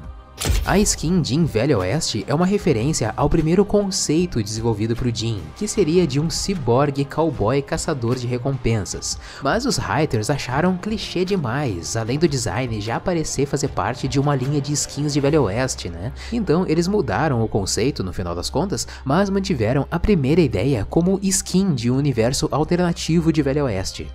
A 0.69 0.77
skin 0.77 1.23
Jin 1.23 1.45
Velho 1.45 1.79
Oeste 1.79 2.23
é 2.27 2.35
uma 2.35 2.45
referência 2.45 3.11
ao 3.17 3.27
primeiro 3.27 3.65
conceito 3.65 4.43
desenvolvido 4.43 4.95
para 4.95 5.07
o 5.07 5.11
Jin, 5.15 5.41
que 5.55 5.67
seria 5.67 6.05
de 6.05 6.19
um 6.19 6.29
ciborgue 6.29 7.03
cowboy 7.03 7.59
caçador 7.59 8.15
de 8.15 8.27
recompensas. 8.27 9.17
Mas 9.41 9.65
os 9.65 9.79
writers 9.79 10.29
acharam 10.29 10.77
clichê 10.77 11.25
demais, 11.25 11.97
além 11.97 12.19
do 12.19 12.27
design 12.27 12.79
já 12.79 12.99
parecer 12.99 13.47
fazer 13.47 13.69
parte 13.69 14.07
de 14.07 14.19
uma 14.19 14.35
linha 14.35 14.61
de 14.61 14.71
skins 14.73 15.11
de 15.11 15.19
Velho 15.19 15.43
Oeste, 15.43 15.89
né? 15.89 16.13
Então 16.31 16.65
eles 16.67 16.87
mudaram 16.87 17.43
o 17.43 17.47
conceito 17.47 18.03
no 18.03 18.13
final 18.13 18.35
das 18.35 18.49
contas, 18.49 18.87
mas 19.03 19.27
mantiveram 19.29 19.87
a 19.89 19.97
primeira 19.97 20.41
ideia 20.41 20.85
como 20.87 21.19
skin 21.23 21.73
de 21.73 21.89
um 21.89 21.97
universo 21.97 22.47
alternativo 22.51 23.33
de 23.33 23.41
Velho 23.41 23.65
Oeste. 23.65 24.07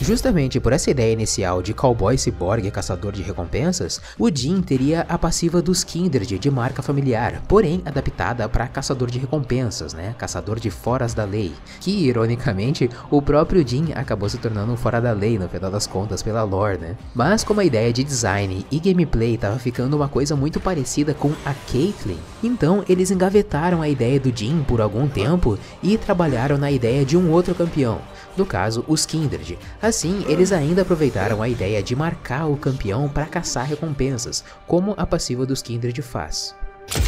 Justamente 0.00 0.58
por 0.58 0.72
essa 0.72 0.90
ideia 0.90 1.12
inicial 1.12 1.62
de 1.62 1.74
cowboy 1.74 2.16
cyborg 2.16 2.70
caçador 2.70 3.12
de 3.12 3.22
recompensas, 3.22 4.00
o 4.18 4.30
Jin 4.34 4.62
teria 4.62 5.06
a 5.08 5.18
passiva 5.18 5.62
dos 5.62 5.84
Kindred 5.84 6.38
de 6.38 6.50
marca 6.50 6.82
familiar, 6.82 7.42
porém 7.46 7.82
adaptada 7.84 8.48
para 8.48 8.66
caçador 8.66 9.10
de 9.10 9.18
recompensas, 9.18 9.92
né? 9.92 10.14
Caçador 10.18 10.58
de 10.58 10.70
foras 10.70 11.14
da 11.14 11.24
lei, 11.24 11.52
que 11.80 11.90
ironicamente 11.90 12.90
o 13.10 13.20
próprio 13.20 13.66
Jin 13.66 13.92
acabou 13.94 14.28
se 14.28 14.38
tornando 14.38 14.72
um 14.72 14.76
fora 14.76 15.00
da 15.00 15.12
lei 15.12 15.38
no 15.38 15.48
final 15.48 15.70
das 15.70 15.86
contas 15.86 16.22
pela 16.22 16.42
lore, 16.42 16.78
né? 16.78 16.96
Mas 17.14 17.44
como 17.44 17.60
a 17.60 17.64
ideia 17.64 17.92
de 17.92 18.02
design 18.02 18.66
e 18.70 18.80
gameplay 18.80 19.34
estava 19.34 19.58
ficando 19.58 19.94
uma 19.94 20.08
coisa 20.08 20.34
muito 20.34 20.58
parecida 20.58 21.14
com 21.14 21.32
a 21.44 21.54
Caitlyn, 21.70 22.18
então 22.42 22.82
eles 22.88 23.10
engavetaram 23.10 23.82
a 23.82 23.88
ideia 23.88 24.18
do 24.18 24.36
Jin 24.36 24.64
por 24.66 24.80
algum 24.80 25.06
tempo 25.06 25.58
e 25.82 25.96
trabalharam 25.98 26.58
na 26.58 26.70
ideia 26.70 27.04
de 27.04 27.16
um 27.16 27.30
outro 27.30 27.54
campeão, 27.54 28.00
no 28.36 28.46
caso 28.46 28.84
os 28.88 29.04
Kindred. 29.06 29.58
Assim, 29.80 30.24
eles 30.28 30.52
ainda 30.52 30.82
aproveitaram 30.82 31.42
a 31.42 31.48
ideia 31.48 31.82
de 31.82 31.96
marcar 31.96 32.46
o 32.46 32.56
campeão 32.56 33.08
para 33.08 33.26
caçar 33.26 33.66
recompensas, 33.66 34.44
como 34.66 34.94
a 34.96 35.06
passiva 35.06 35.46
dos 35.46 35.62
Kindred 35.62 36.00
faz. 36.02 36.54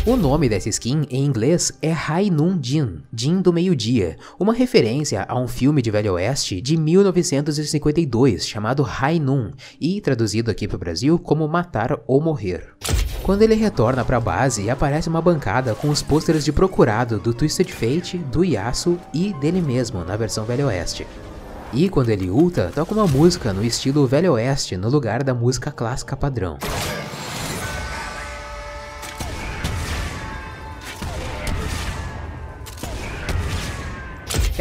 O 0.07 0.17
nome 0.17 0.49
dessa 0.49 0.69
skin 0.69 1.07
em 1.11 1.25
inglês 1.25 1.73
é 1.83 1.93
Noon 2.31 2.59
Jin, 2.63 3.03
Jin 3.13 3.41
do 3.41 3.53
meio-dia, 3.53 4.17
uma 4.39 4.55
referência 4.55 5.25
a 5.29 5.39
um 5.39 5.49
filme 5.49 5.83
de 5.83 5.91
Velho 5.91 6.15
Oeste 6.15 6.61
de 6.61 6.77
1952 6.77 8.47
chamado 8.47 8.87
Noon 9.21 9.51
e 9.81 10.01
traduzido 10.01 10.51
aqui 10.51 10.69
para 10.69 10.77
o 10.77 10.81
Brasil 10.81 11.19
como 11.19 11.49
Matar 11.49 11.99
ou 12.07 12.21
Morrer. 12.21 12.75
Quando 13.23 13.43
ele 13.43 13.55
retorna 13.55 14.05
para 14.05 14.17
a 14.17 14.21
base, 14.21 14.69
aparece 14.69 15.09
uma 15.09 15.23
bancada 15.23 15.77
com 15.77 15.89
os 15.89 16.03
pôsteres 16.03 16.45
de 16.45 16.53
Procurado 16.53 17.21
do 17.21 17.33
Twisted 17.33 17.73
Fate, 17.73 18.19
do 18.19 18.45
Yasuo 18.45 18.99
e 19.15 19.33
dele 19.35 19.61
mesmo 19.61 20.05
na 20.05 20.17
versão 20.17 20.45
Velho 20.45 20.67
Oeste. 20.67 21.07
E 21.73 21.89
quando 21.89 22.11
ele 22.11 22.29
ulta, 22.29 22.73
toca 22.75 22.93
uma 22.93 23.07
música 23.07 23.53
no 23.53 23.65
estilo 23.65 24.09
Velho 24.09 24.33
Oeste 24.33 24.77
no 24.77 24.91
lugar 24.91 25.23
da 25.23 25.33
música 25.33 25.71
clássica 25.71 26.17
padrão. 26.17 26.59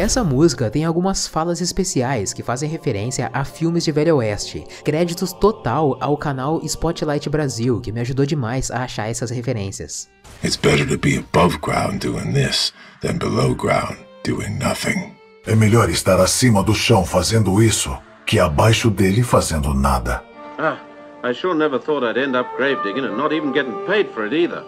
Essa 0.02 0.24
música 0.24 0.68
tem 0.68 0.84
algumas 0.84 1.28
falas 1.28 1.60
especiais 1.60 2.32
que 2.32 2.42
fazem 2.42 2.68
referência 2.68 3.30
a 3.32 3.44
filmes 3.44 3.84
de 3.84 3.92
Velho 3.92 4.16
Oeste. 4.16 4.64
Créditos 4.84 5.32
total 5.32 5.96
ao 6.00 6.16
canal 6.16 6.60
Spotlight 6.64 7.30
Brasil, 7.30 7.80
que 7.80 7.92
me 7.92 8.00
ajudou 8.00 8.26
demais 8.26 8.68
a 8.72 8.82
achar 8.82 9.08
essas 9.08 9.30
referências. 9.30 10.10
It's 10.42 10.56
better 10.56 10.84
to 10.88 10.98
be 10.98 11.18
above 11.18 11.56
ground 11.58 12.00
doing 12.00 12.32
this 12.32 12.74
than 13.00 13.16
below 13.16 13.54
ground 13.54 13.96
doing 14.24 14.58
nothing. 14.58 15.14
É 15.46 15.54
melhor 15.54 15.88
estar 15.88 16.18
acima 16.18 16.64
do 16.64 16.74
chão 16.74 17.04
fazendo 17.04 17.62
isso 17.62 17.96
que 18.26 18.40
abaixo 18.40 18.90
dele 18.90 19.22
fazendo 19.22 19.72
nada. 19.72 20.20
Ah, 20.58 20.78
I 21.22 21.32
sure 21.32 21.54
never 21.54 21.78
thought 21.78 22.02
I'd 22.02 22.18
end 22.18 22.36
up 22.36 22.50
grave 22.56 22.82
digging 22.82 23.04
and 23.04 23.16
not 23.16 23.32
even 23.32 23.52
getting 23.52 23.86
paid 23.86 24.08
for 24.12 24.26
it 24.26 24.32
either. 24.32 24.64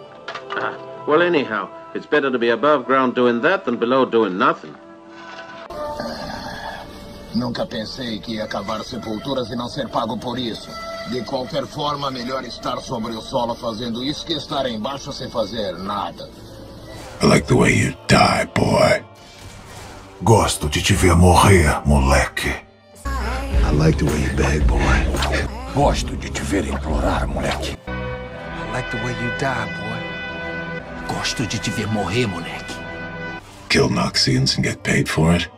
Ah, 0.55 0.77
well, 1.05 1.21
anyhow, 1.21 1.67
it's 1.93 2.07
better 2.07 2.31
to 2.31 2.39
be 2.39 2.51
above 2.51 2.85
ground 2.85 3.15
doing 3.15 3.41
that 3.41 3.65
than 3.65 3.75
below 3.75 4.05
doing 4.05 4.37
nothing. 4.37 4.73
Nunca 7.35 7.65
pensei 7.65 8.19
que 8.19 8.35
ia 8.35 8.47
cavar 8.47 8.81
sepulturas 8.83 9.49
e 9.49 9.55
não 9.55 9.67
ser 9.67 9.89
pago 9.89 10.17
por 10.17 10.39
isso. 10.39 10.69
De 11.09 11.21
qualquer 11.23 11.67
forma, 11.67 12.09
melhor 12.09 12.45
estar 12.45 12.79
sobre 12.79 13.13
o 13.13 13.21
solo 13.21 13.53
fazendo 13.53 14.01
isso 14.03 14.25
que 14.25 14.33
estar 14.33 14.65
embaixo 14.67 15.11
sem 15.11 15.29
fazer 15.29 15.77
nada. 15.77 16.29
I 17.21 17.25
like 17.25 17.45
the 17.47 17.53
way 17.53 17.73
you 17.73 17.93
die, 18.07 18.45
boy. 18.55 19.03
Gosto 20.23 20.69
de 20.69 20.81
te 20.81 20.93
ver 20.93 21.15
morrer, 21.15 21.81
moleque. 21.85 22.55
I 23.05 23.71
like 23.77 23.97
the 23.97 24.05
way 24.05 24.21
you 24.21 24.33
beg, 24.35 24.65
boy. 24.65 24.79
Gosto 25.75 26.15
de 26.15 26.29
te 26.29 26.41
ver 26.41 26.65
implorar, 26.65 27.27
moleque. 27.27 27.77
I 27.87 28.71
like 28.73 28.89
the 28.91 28.97
way 29.03 29.13
you 29.21 29.31
die, 29.37 29.67
boy. 29.75 31.15
Gosto 31.15 31.45
de 31.45 31.59
te 31.59 31.69
ver 31.71 31.87
morrer, 31.87 32.27
moleque. 32.27 32.75
Kill 33.67 33.89
Noxians 33.89 34.55
and 34.55 34.63
get 34.63 34.83
paid 34.83 35.09
for 35.09 35.35
it? 35.35 35.49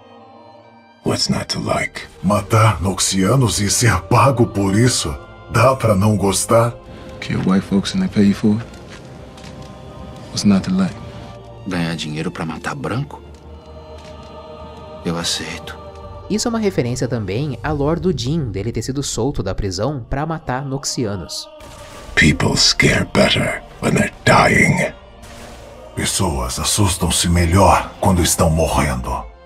What's 1.08 1.30
not 1.30 1.48
to 1.54 1.60
like? 1.62 2.02
Matar 2.22 2.82
Noxianos 2.82 3.62
e 3.62 3.72
ser 3.72 4.02
pago 4.10 4.46
por 4.46 4.78
isso? 4.78 5.16
Dá 5.50 5.74
pra 5.74 5.96
não 5.96 6.18
gostar? 6.18 6.76
Kill 7.22 7.40
white 7.48 7.66
folks 7.66 7.96
and 7.96 8.00
they 8.00 8.10
pay 8.10 8.26
you 8.26 8.34
for 8.34 8.52
it? 8.52 8.66
What's 10.32 10.44
not 10.44 10.70
to 10.70 10.76
like? 10.76 10.94
Ganhar 11.66 11.96
dinheiro 11.96 12.30
pra 12.30 12.46
matar 12.46 12.76
branco? 12.76 13.22
Eu 15.06 15.18
aceito. 15.18 15.78
Isso 16.30 16.46
é 16.46 16.50
uma 16.50 16.60
referência 16.60 17.08
também 17.08 17.58
à 17.64 17.72
lore 17.72 18.02
do 18.02 18.12
Jin, 18.12 18.52
dele 18.52 18.74
ter 18.74 18.82
sido 18.82 19.02
solto 19.02 19.42
da 19.42 19.56
prisão 19.56 20.06
para 20.10 20.26
matar 20.26 20.66
Noxianos. 20.66 21.48
People 22.16 22.58
scare 22.58 23.08
better 23.14 23.64
when 23.82 23.94
they're 23.94 24.14
dying. 24.26 24.92
Pessoas 25.96 26.60
assustam-se 26.60 27.30
melhor 27.30 27.94
quando 28.02 28.22
estão 28.22 28.50
morrendo. 28.50 29.37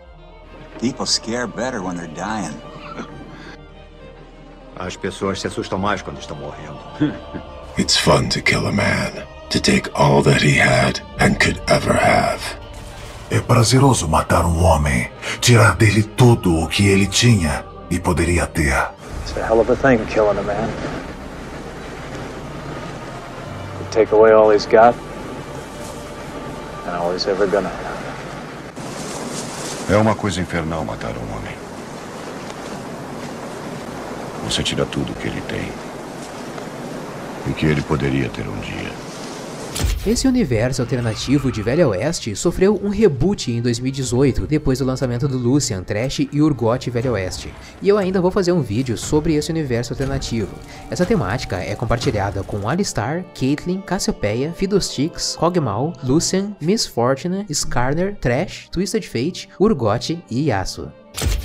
People 0.82 1.06
scare 1.06 1.48
better 1.48 1.82
when 1.82 1.96
they're 1.96 2.16
dying. 2.16 2.60
As 4.76 4.98
pessoas 4.98 5.40
se 5.40 5.48
assustam 5.48 5.80
mais 5.80 6.02
quando 6.02 6.20
estão 6.20 6.36
morrendo. 6.36 6.80
It's 7.78 7.96
fun 7.96 8.28
to 8.30 8.42
kill 8.42 8.68
a 8.68 8.72
man. 8.72 9.32
to 9.52 9.60
take 9.60 9.88
all 9.94 10.22
that 10.24 10.42
he 10.42 10.54
had 10.54 11.02
and 11.20 11.40
could 11.40 11.62
ever 11.68 11.94
have. 11.94 12.42
É 13.30 13.40
prazeroso 13.40 14.08
matar 14.08 14.46
um 14.46 14.64
homem, 14.64 15.10
tirar 15.40 15.76
dele 15.76 16.04
tudo 16.04 16.58
o 16.58 16.68
que 16.68 16.88
ele 16.88 17.06
tinha 17.06 17.66
e 17.90 18.00
poderia 18.00 18.48
ter. 18.48 18.92
It's 19.24 19.38
a 19.38 19.46
hell 19.46 19.60
of 19.60 19.70
a 19.70 19.76
thing, 19.76 20.06
killing 20.08 20.38
a 20.38 20.44
man. 20.44 20.70
You 23.80 23.86
take 23.92 24.14
away 24.14 24.32
all 24.32 24.50
he's 24.52 24.66
got, 24.66 24.96
and 26.86 26.96
all 26.96 27.12
he's 27.14 27.28
ever 27.28 27.46
gonna 27.46 27.70
have. 27.70 27.91
É 29.90 29.98
uma 29.98 30.16
coisa 30.16 30.40
infernal 30.40 30.86
matar 30.86 31.12
um 31.18 31.36
homem. 31.36 31.56
Você 34.46 34.64
tira 34.64 34.86
tudo 34.86 35.12
o 35.12 35.16
que 35.16 35.28
ele 35.28 35.42
tem. 35.42 35.72
E 37.48 37.54
que 37.54 37.66
ele 37.66 37.82
poderia 37.82 38.30
ter 38.30 38.48
um 38.48 38.60
dia. 38.60 39.11
Esse 40.06 40.28
universo 40.28 40.82
alternativo 40.82 41.52
de 41.52 41.62
Velho 41.62 41.90
Oeste 41.90 42.36
sofreu 42.36 42.80
um 42.84 42.90
reboot 42.90 43.52
em 43.52 43.62
2018, 43.62 44.48
depois 44.48 44.80
do 44.80 44.86
lançamento 44.86 45.28
do 45.28 45.38
Lucian, 45.38 45.84
Trash 45.84 46.22
e 46.32 46.42
Urgot 46.42 46.90
Velho 46.90 47.12
Oeste. 47.12 47.54
E 47.84 47.88
eu 47.88 48.00
ainda 48.00 48.20
vou 48.20 48.32
fazer 48.32 48.52
um 48.52 48.62
vídeo 48.62 48.98
sobre 48.98 49.36
esse 49.36 49.52
universo 49.52 49.94
alternativo. 49.94 50.56
Essa 50.90 51.06
temática 51.06 51.58
é 51.58 51.76
compartilhada 51.76 52.42
com 52.42 52.68
Alistar, 52.68 53.24
Caitlyn, 53.40 53.82
Cassiopeia, 53.82 54.52
Fiddlesticks, 54.54 55.36
Kog'Maw, 55.36 55.94
Lucian, 56.04 56.56
Miss 56.60 56.88
Fortune, 56.88 57.46
Skarner, 57.48 58.16
Trash, 58.16 58.70
Twisted 58.72 59.08
Fate, 59.08 59.50
Urgot 59.60 60.20
e 60.32 60.48
Yasuo. 60.48 61.01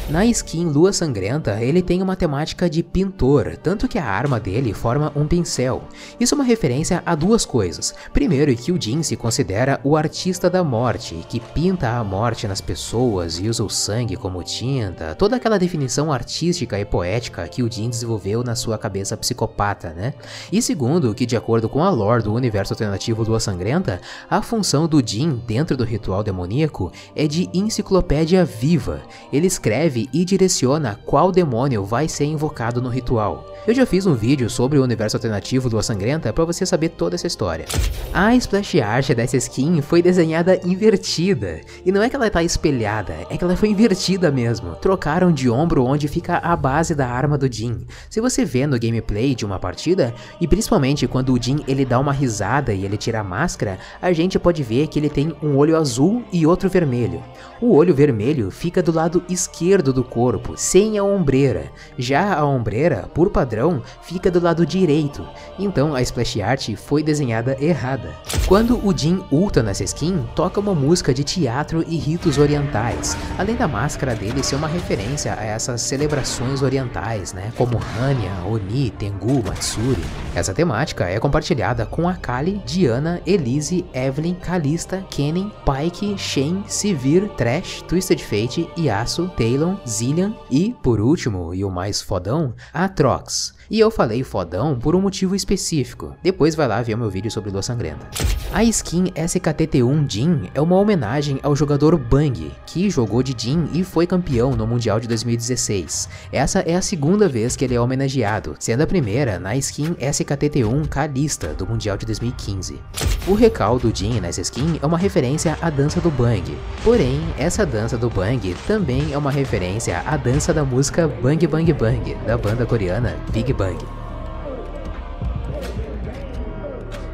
Na 0.08 0.24
skin 0.24 0.66
Lua 0.66 0.92
Sangrenta, 0.92 1.60
ele 1.60 1.82
tem 1.82 2.00
uma 2.00 2.14
temática 2.14 2.70
de 2.70 2.80
pintor, 2.80 3.56
tanto 3.56 3.88
que 3.88 3.98
a 3.98 4.04
arma 4.04 4.38
dele 4.38 4.72
forma 4.72 5.12
um 5.16 5.26
pincel. 5.26 5.82
Isso 6.20 6.32
é 6.32 6.36
uma 6.36 6.44
referência 6.44 7.02
a 7.04 7.16
duas 7.16 7.44
coisas. 7.44 7.92
Primeiro, 8.12 8.54
que 8.54 8.70
o 8.70 8.80
Jin 8.80 9.02
se 9.02 9.16
considera 9.16 9.80
o 9.82 9.96
artista 9.96 10.48
da 10.48 10.62
morte, 10.62 11.16
que 11.28 11.40
pinta 11.40 11.98
a 11.98 12.04
morte 12.04 12.46
nas 12.46 12.60
pessoas 12.60 13.40
e 13.40 13.48
usa 13.48 13.64
o 13.64 13.68
sangue 13.68 14.14
como 14.14 14.44
tinta, 14.44 15.12
toda 15.16 15.34
aquela 15.34 15.58
definição 15.58 16.12
artística 16.12 16.78
e 16.78 16.84
poética 16.84 17.48
que 17.48 17.64
o 17.64 17.70
Jin 17.70 17.90
desenvolveu 17.90 18.44
na 18.44 18.54
sua 18.54 18.78
cabeça 18.78 19.16
psicopata, 19.16 19.90
né? 19.90 20.14
E 20.52 20.62
segundo, 20.62 21.12
que 21.14 21.26
de 21.26 21.36
acordo 21.36 21.68
com 21.68 21.82
a 21.82 21.90
lore 21.90 22.22
do 22.22 22.32
universo 22.32 22.74
alternativo 22.74 23.24
Lua 23.24 23.40
Sangrenta, 23.40 24.00
a 24.30 24.40
função 24.40 24.86
do 24.86 25.04
Jin 25.04 25.42
dentro 25.44 25.76
do 25.76 25.82
ritual 25.82 26.22
demoníaco 26.22 26.92
é 27.16 27.26
de 27.26 27.50
enciclopédia 27.52 28.44
viva. 28.44 29.02
Ele 29.32 29.48
escreve 29.56 30.08
e 30.12 30.24
direciona 30.24 31.00
qual 31.06 31.32
demônio 31.32 31.82
vai 31.82 32.08
ser 32.08 32.26
invocado 32.26 32.80
no 32.80 32.90
ritual. 32.90 33.46
Eu 33.66 33.74
já 33.74 33.84
fiz 33.84 34.06
um 34.06 34.14
vídeo 34.14 34.48
sobre 34.48 34.78
o 34.78 34.82
universo 34.82 35.16
alternativo 35.16 35.68
do 35.68 35.78
A 35.78 35.82
Sangrenta 35.82 36.32
para 36.32 36.44
você 36.44 36.64
saber 36.64 36.90
toda 36.90 37.16
essa 37.16 37.26
história. 37.26 37.64
A 38.12 38.34
splash 38.36 38.80
art 38.80 39.10
dessa 39.10 39.36
skin 39.38 39.80
foi 39.80 40.00
desenhada 40.00 40.60
invertida, 40.64 41.60
e 41.84 41.90
não 41.90 42.00
é 42.00 42.08
que 42.08 42.14
ela 42.14 42.30
tá 42.30 42.44
espelhada, 42.44 43.16
é 43.28 43.36
que 43.36 43.42
ela 43.42 43.56
foi 43.56 43.70
invertida 43.70 44.30
mesmo. 44.30 44.76
Trocaram 44.76 45.32
de 45.32 45.50
ombro 45.50 45.84
onde 45.84 46.06
fica 46.06 46.36
a 46.36 46.54
base 46.54 46.94
da 46.94 47.08
arma 47.08 47.36
do 47.36 47.52
Jin. 47.52 47.86
Se 48.08 48.20
você 48.20 48.44
vê 48.44 48.66
no 48.66 48.78
gameplay 48.78 49.34
de 49.34 49.44
uma 49.44 49.58
partida, 49.58 50.14
e 50.40 50.46
principalmente 50.46 51.08
quando 51.08 51.32
o 51.32 51.42
Jin 51.42 51.64
ele 51.66 51.84
dá 51.84 51.98
uma 51.98 52.12
risada 52.12 52.72
e 52.72 52.84
ele 52.84 52.96
tira 52.96 53.20
a 53.20 53.24
máscara, 53.24 53.78
a 54.00 54.12
gente 54.12 54.38
pode 54.38 54.62
ver 54.62 54.86
que 54.86 54.98
ele 54.98 55.08
tem 55.08 55.34
um 55.42 55.56
olho 55.56 55.76
azul 55.76 56.22
e 56.32 56.46
outro 56.46 56.68
vermelho. 56.68 57.20
O 57.60 57.74
olho 57.74 57.94
vermelho 57.94 58.50
fica 58.50 58.82
do 58.82 58.92
lado 58.92 59.24
esquerdo 59.28 59.45
do 59.92 60.04
corpo, 60.04 60.54
sem 60.56 60.98
a 60.98 61.04
ombreira. 61.04 61.70
Já 61.98 62.34
a 62.34 62.44
ombreira, 62.44 63.08
por 63.14 63.30
padrão, 63.30 63.82
fica 64.02 64.30
do 64.30 64.40
lado 64.40 64.66
direito. 64.66 65.26
Então 65.58 65.94
a 65.94 66.02
splash 66.02 66.40
art 66.40 66.74
foi 66.76 67.02
desenhada 67.02 67.56
errada. 67.60 68.10
Quando 68.46 68.78
o 68.86 68.96
Jin 68.96 69.24
ulta 69.30 69.62
nessa 69.62 69.84
skin, 69.84 70.24
toca 70.34 70.60
uma 70.60 70.74
música 70.74 71.12
de 71.12 71.24
teatro 71.24 71.84
e 71.86 71.96
ritos 71.96 72.38
orientais, 72.38 73.16
além 73.38 73.56
da 73.56 73.66
máscara 73.66 74.14
dele 74.14 74.42
ser 74.42 74.56
uma 74.56 74.68
referência 74.68 75.34
a 75.34 75.44
essas 75.44 75.80
celebrações 75.80 76.62
orientais, 76.62 77.32
né, 77.32 77.52
como 77.56 77.80
Hanya, 78.00 78.32
Oni, 78.46 78.90
Tengu, 78.90 79.42
Matsuri. 79.44 80.04
Essa 80.34 80.54
temática 80.54 81.04
é 81.08 81.18
compartilhada 81.18 81.86
com 81.86 82.08
Akali, 82.08 82.60
Diana, 82.66 83.20
Elise, 83.26 83.84
Evelyn, 83.92 84.34
Kalista, 84.34 85.04
Kennen, 85.10 85.50
Pyke, 85.64 86.16
Shen, 86.18 86.62
Sivir, 86.66 87.28
Trash, 87.36 87.82
Twisted 87.82 88.22
Fate, 88.22 88.68
Yasuo, 88.78 89.28
Talon, 89.36 89.78
Zillian 89.86 90.34
e, 90.50 90.74
por 90.82 91.00
último, 91.00 91.54
e 91.54 91.64
o 91.64 91.70
mais 91.70 92.00
fodão, 92.00 92.54
Atrox. 92.72 93.55
E 93.68 93.80
eu 93.80 93.90
falei 93.90 94.22
fodão 94.22 94.78
por 94.78 94.94
um 94.94 95.00
motivo 95.00 95.34
específico, 95.34 96.14
depois 96.22 96.54
vai 96.54 96.68
lá 96.68 96.80
ver 96.82 96.94
o 96.94 96.98
meu 96.98 97.10
vídeo 97.10 97.30
sobre 97.32 97.50
Lua 97.50 97.62
Sangrenta. 97.62 98.06
A 98.52 98.62
skin 98.62 99.06
SKTT1 99.06 100.08
Jin 100.08 100.50
é 100.54 100.60
uma 100.60 100.76
homenagem 100.76 101.40
ao 101.42 101.56
jogador 101.56 101.98
Bang, 101.98 102.52
que 102.64 102.88
jogou 102.88 103.24
de 103.24 103.34
Jin 103.36 103.68
e 103.72 103.82
foi 103.82 104.06
campeão 104.06 104.54
no 104.54 104.68
Mundial 104.68 105.00
de 105.00 105.08
2016. 105.08 106.08
Essa 106.30 106.60
é 106.60 106.76
a 106.76 106.80
segunda 106.80 107.28
vez 107.28 107.56
que 107.56 107.64
ele 107.64 107.74
é 107.74 107.80
homenageado, 107.80 108.54
sendo 108.60 108.82
a 108.82 108.86
primeira 108.86 109.40
na 109.40 109.56
skin 109.56 109.94
SKTT1 109.94 110.86
Kalista 110.88 111.48
do 111.48 111.66
Mundial 111.66 111.96
de 111.96 112.06
2015. 112.06 112.80
O 113.26 113.34
recal 113.34 113.80
do 113.80 113.94
Jin 113.94 114.20
nessa 114.20 114.42
skin 114.42 114.78
é 114.80 114.86
uma 114.86 114.96
referência 114.96 115.58
à 115.60 115.70
dança 115.70 116.00
do 116.00 116.10
Bang, 116.12 116.56
porém 116.84 117.20
essa 117.36 117.66
dança 117.66 117.98
do 117.98 118.08
Bang 118.08 118.54
também 118.68 119.12
é 119.12 119.18
uma 119.18 119.32
referência 119.32 120.04
à 120.06 120.16
dança 120.16 120.54
da 120.54 120.64
música 120.64 121.08
Bang 121.08 121.44
Bang 121.48 121.72
Bang, 121.72 122.14
da 122.24 122.38
banda 122.38 122.64
coreana 122.64 123.16
Big 123.32 123.55
Bang. 123.56 123.78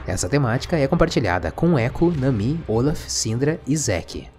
Essa 0.07 0.29
temática 0.29 0.77
é 0.77 0.89
compartilhada 0.89 1.53
com 1.53 1.79
Echo, 1.79 2.11
Nami, 2.11 2.61
Olaf, 2.67 3.09
Syndra 3.09 3.61
e 3.67 3.77
Zack. 3.77 4.32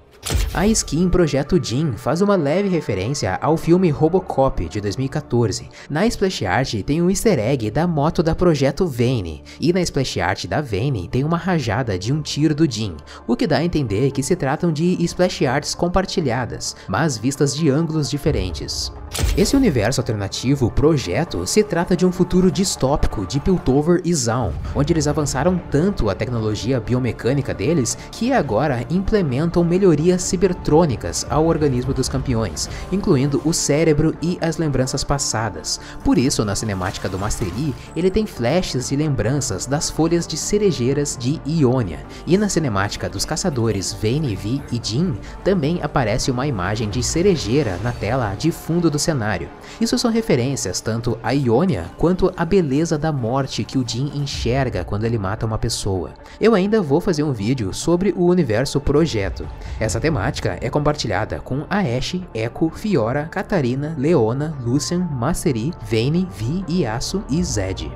A 0.53 0.67
skin 0.67 1.09
Projeto 1.09 1.59
Jin 1.61 1.93
faz 1.93 2.21
uma 2.21 2.35
leve 2.35 2.69
referência 2.69 3.37
ao 3.41 3.57
filme 3.57 3.89
Robocop 3.89 4.69
de 4.69 4.79
2014. 4.79 5.67
Na 5.89 6.05
splash 6.05 6.45
art 6.45 6.73
tem 6.83 7.01
um 7.01 7.09
easter 7.09 7.39
egg 7.39 7.71
da 7.71 7.87
moto 7.87 8.21
da 8.21 8.35
Projeto 8.35 8.85
Vane, 8.85 9.43
e 9.59 9.73
na 9.73 9.81
splash 9.81 10.19
art 10.19 10.45
da 10.45 10.61
Vane 10.61 11.07
tem 11.07 11.23
uma 11.23 11.37
rajada 11.37 11.97
de 11.97 12.13
um 12.13 12.21
tiro 12.21 12.53
do 12.53 12.71
Jin, 12.71 12.95
o 13.27 13.35
que 13.35 13.47
dá 13.47 13.57
a 13.57 13.65
entender 13.65 14.11
que 14.11 14.21
se 14.21 14.35
tratam 14.35 14.71
de 14.71 14.95
splash 15.03 15.43
arts 15.45 15.73
compartilhadas, 15.73 16.75
mas 16.87 17.17
vistas 17.17 17.55
de 17.55 17.69
ângulos 17.69 18.09
diferentes. 18.09 18.91
Esse 19.35 19.55
universo 19.55 20.01
alternativo, 20.01 20.71
Projeto, 20.71 21.45
se 21.45 21.63
trata 21.63 21.95
de 21.95 22.05
um 22.05 22.11
futuro 22.11 22.51
distópico 22.51 23.25
de 23.25 23.39
Piltover 23.39 24.01
e 24.05 24.13
Zaun, 24.13 24.53
onde 24.75 24.93
eles 24.93 25.07
avançaram 25.07 25.59
tanto 25.71 26.09
a 26.09 26.15
tecnologia 26.15 26.79
biomecânica 26.79 27.53
deles 27.53 27.97
que 28.11 28.31
agora 28.31 28.85
implementam 28.89 29.63
melhorias 29.63 30.12
cibertrônicas 30.21 31.25
ao 31.29 31.45
organismo 31.45 31.93
dos 31.93 32.07
campeões, 32.07 32.69
incluindo 32.91 33.41
o 33.43 33.53
cérebro 33.53 34.15
e 34.21 34.37
as 34.39 34.57
lembranças 34.57 35.03
passadas. 35.03 35.79
Por 36.03 36.17
isso, 36.17 36.45
na 36.45 36.55
cinemática 36.55 37.09
do 37.09 37.17
Master 37.17 37.47
Yi, 37.57 37.73
ele 37.95 38.11
tem 38.11 38.25
flashes 38.25 38.89
de 38.89 38.95
lembranças 38.95 39.65
das 39.65 39.89
folhas 39.89 40.27
de 40.27 40.37
cerejeiras 40.37 41.17
de 41.19 41.41
Ionia, 41.45 41.99
e 42.27 42.37
na 42.37 42.49
cinemática 42.49 43.09
dos 43.09 43.25
caçadores 43.25 43.93
Vayne, 43.93 44.35
Vi 44.35 44.61
e 44.71 44.79
Jin, 44.81 45.15
também 45.43 45.79
aparece 45.81 46.31
uma 46.31 46.47
imagem 46.47 46.89
de 46.89 47.01
cerejeira 47.01 47.79
na 47.83 47.91
tela 47.91 48.35
de 48.35 48.51
fundo 48.51 48.89
do 48.89 48.99
cenário. 48.99 49.49
Isso 49.79 49.97
são 49.97 50.11
referências 50.11 50.81
tanto 50.81 51.17
a 51.23 51.31
Ionia 51.31 51.85
quanto 51.97 52.31
a 52.35 52.45
beleza 52.45 52.97
da 52.97 53.11
morte 53.11 53.63
que 53.63 53.77
o 53.77 53.87
Jin 53.87 54.11
enxerga 54.15 54.83
quando 54.83 55.05
ele 55.05 55.17
mata 55.17 55.45
uma 55.45 55.57
pessoa. 55.57 56.11
Eu 56.39 56.53
ainda 56.53 56.81
vou 56.81 56.99
fazer 56.99 57.23
um 57.23 57.31
vídeo 57.31 57.73
sobre 57.73 58.13
o 58.15 58.25
universo 58.25 58.79
Projeto. 58.79 59.47
Essa 59.79 59.99
temática 60.03 60.57
é 60.59 60.69
compartilhada 60.69 61.39
com 61.39 61.65
a 61.69 61.79
Ashe, 61.79 62.27
Echo, 62.33 62.69
Fiora, 62.69 63.29
Catarina, 63.31 63.95
Leona, 63.97 64.53
Lucian, 64.61 64.99
Mastery, 64.99 65.71
Vayne, 65.89 66.27
Vi, 66.37 66.65
Yasuo 66.67 67.23
e 67.29 67.41
Zed. 67.41 67.89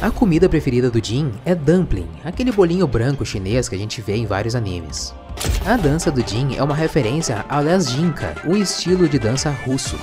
A 0.00 0.10
comida 0.10 0.48
preferida 0.48 0.90
do 0.90 1.04
Jin 1.04 1.30
é 1.44 1.54
dumpling, 1.54 2.08
aquele 2.24 2.50
bolinho 2.50 2.86
branco 2.86 3.26
chinês 3.26 3.68
que 3.68 3.74
a 3.74 3.78
gente 3.78 4.00
vê 4.00 4.16
em 4.16 4.24
vários 4.24 4.54
animes. 4.54 5.14
A 5.66 5.76
dança 5.76 6.10
do 6.10 6.26
Jin 6.26 6.56
é 6.56 6.62
uma 6.62 6.74
referência 6.74 7.44
ao 7.46 7.62
Lesjinka, 7.62 8.36
um 8.46 8.56
estilo 8.56 9.06
de 9.06 9.18
dança 9.18 9.50
russo. 9.50 9.98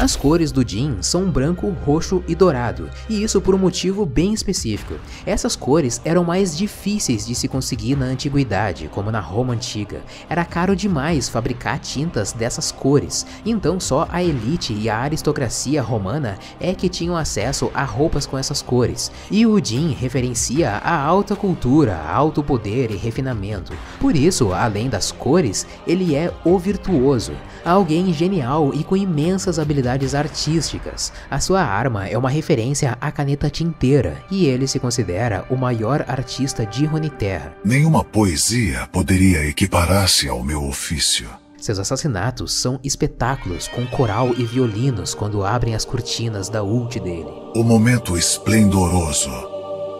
As 0.00 0.16
cores 0.16 0.50
do 0.50 0.66
Jin 0.66 0.96
são 1.02 1.30
branco, 1.30 1.68
roxo 1.84 2.24
e 2.26 2.34
dourado, 2.34 2.88
e 3.06 3.22
isso 3.22 3.38
por 3.38 3.54
um 3.54 3.58
motivo 3.58 4.06
bem 4.06 4.32
específico. 4.32 4.94
Essas 5.26 5.54
cores 5.54 6.00
eram 6.06 6.24
mais 6.24 6.56
difíceis 6.56 7.26
de 7.26 7.34
se 7.34 7.46
conseguir 7.46 7.96
na 7.96 8.06
antiguidade, 8.06 8.88
como 8.88 9.10
na 9.10 9.20
Roma 9.20 9.52
antiga. 9.52 10.00
Era 10.26 10.42
caro 10.42 10.74
demais 10.74 11.28
fabricar 11.28 11.78
tintas 11.78 12.32
dessas 12.32 12.72
cores, 12.72 13.26
então 13.44 13.78
só 13.78 14.08
a 14.10 14.24
elite 14.24 14.72
e 14.72 14.88
a 14.88 14.96
aristocracia 14.96 15.82
romana 15.82 16.38
é 16.58 16.72
que 16.72 16.88
tinham 16.88 17.14
acesso 17.14 17.70
a 17.74 17.84
roupas 17.84 18.24
com 18.24 18.38
essas 18.38 18.62
cores. 18.62 19.12
E 19.30 19.46
o 19.46 19.62
Jin 19.62 19.92
referencia 19.92 20.78
a 20.78 20.98
alta 20.98 21.36
cultura, 21.36 22.00
alto 22.08 22.42
poder 22.42 22.90
e 22.90 22.96
refinamento. 22.96 23.74
Por 24.00 24.16
isso, 24.16 24.54
além 24.54 24.88
das 24.88 25.12
cores, 25.12 25.66
ele 25.86 26.14
é 26.14 26.32
o 26.42 26.58
virtuoso, 26.58 27.34
alguém 27.62 28.14
genial 28.14 28.72
e 28.72 28.82
com 28.82 28.96
imensas 28.96 29.58
habilidades 29.58 29.89
curiosidades 29.90 30.14
artísticas. 30.14 31.12
A 31.30 31.40
sua 31.40 31.62
arma 31.62 32.06
é 32.06 32.16
uma 32.16 32.30
referência 32.30 32.96
à 33.00 33.10
caneta 33.10 33.50
tinteira 33.50 34.22
e 34.30 34.46
ele 34.46 34.66
se 34.66 34.78
considera 34.78 35.44
o 35.50 35.56
maior 35.56 36.04
artista 36.06 36.64
de 36.64 36.84
Runeterra. 36.84 37.54
Nenhuma 37.64 38.04
poesia 38.04 38.88
poderia 38.92 39.44
equiparar-se 39.46 40.28
ao 40.28 40.42
meu 40.42 40.64
ofício. 40.64 41.28
Seus 41.58 41.78
assassinatos 41.78 42.54
são 42.54 42.80
espetáculos 42.82 43.68
com 43.68 43.86
coral 43.86 44.30
e 44.38 44.44
violinos 44.44 45.14
quando 45.14 45.44
abrem 45.44 45.74
as 45.74 45.84
cortinas 45.84 46.48
da 46.48 46.62
ult 46.62 46.98
dele. 47.00 47.28
O 47.54 47.62
momento 47.62 48.16
esplendoroso 48.16 49.30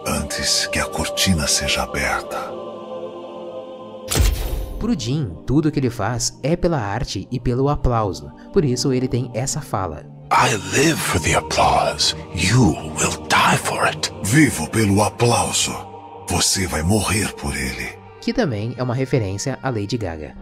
antes 0.07 0.65
que 0.67 0.79
a 0.79 0.85
cortina 0.85 1.45
seja 1.47 1.83
aberta. 1.83 2.60
Pro 4.81 4.99
Jin, 4.99 5.37
tudo 5.45 5.71
que 5.71 5.79
ele 5.79 5.91
faz 5.91 6.39
é 6.41 6.55
pela 6.55 6.79
arte 6.79 7.27
e 7.31 7.39
pelo 7.39 7.69
aplauso. 7.69 8.31
Por 8.51 8.65
isso 8.65 8.91
ele 8.91 9.07
tem 9.07 9.29
essa 9.31 9.61
fala. 9.61 10.03
I 10.31 10.55
live 10.75 10.99
for 10.99 11.21
the 11.21 11.35
applause. 11.35 12.15
You 12.33 12.69
will 12.97 13.15
die 13.29 13.57
for 13.59 13.83
it. 13.85 14.11
Vivo 14.23 14.67
pelo 14.71 15.03
aplauso. 15.03 15.71
Você 16.29 16.65
vai 16.65 16.81
morrer 16.81 17.31
por 17.35 17.55
ele. 17.55 17.95
Que 18.21 18.33
também 18.33 18.73
é 18.75 18.81
uma 18.81 18.95
referência 18.95 19.59
a 19.61 19.69
Lady 19.69 19.99
Gaga. 19.99 20.35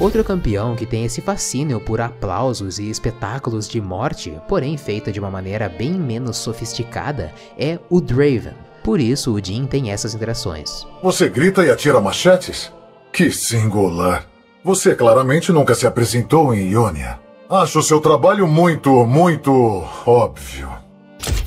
Outro 0.00 0.22
campeão 0.22 0.76
que 0.76 0.86
tem 0.86 1.04
esse 1.04 1.20
fascínio 1.20 1.80
por 1.80 2.00
aplausos 2.00 2.78
e 2.78 2.88
espetáculos 2.88 3.68
de 3.68 3.80
morte, 3.80 4.32
porém 4.46 4.76
feita 4.76 5.10
de 5.10 5.18
uma 5.18 5.28
maneira 5.28 5.68
bem 5.68 5.92
menos 5.92 6.36
sofisticada, 6.36 7.32
é 7.58 7.80
o 7.90 8.00
Draven. 8.00 8.54
Por 8.84 9.00
isso 9.00 9.34
o 9.34 9.44
Jin 9.44 9.66
tem 9.66 9.90
essas 9.90 10.14
interações. 10.14 10.86
Você 11.02 11.28
grita 11.28 11.64
e 11.64 11.70
atira 11.70 12.00
machetes? 12.00 12.72
Que 13.12 13.32
singular. 13.32 14.24
Você 14.62 14.94
claramente 14.94 15.50
nunca 15.50 15.74
se 15.74 15.84
apresentou 15.84 16.54
em 16.54 16.70
Ionia. 16.70 17.18
Acho 17.50 17.82
seu 17.82 18.00
trabalho 18.00 18.46
muito, 18.46 19.04
muito 19.04 19.84
óbvio. 20.06 20.77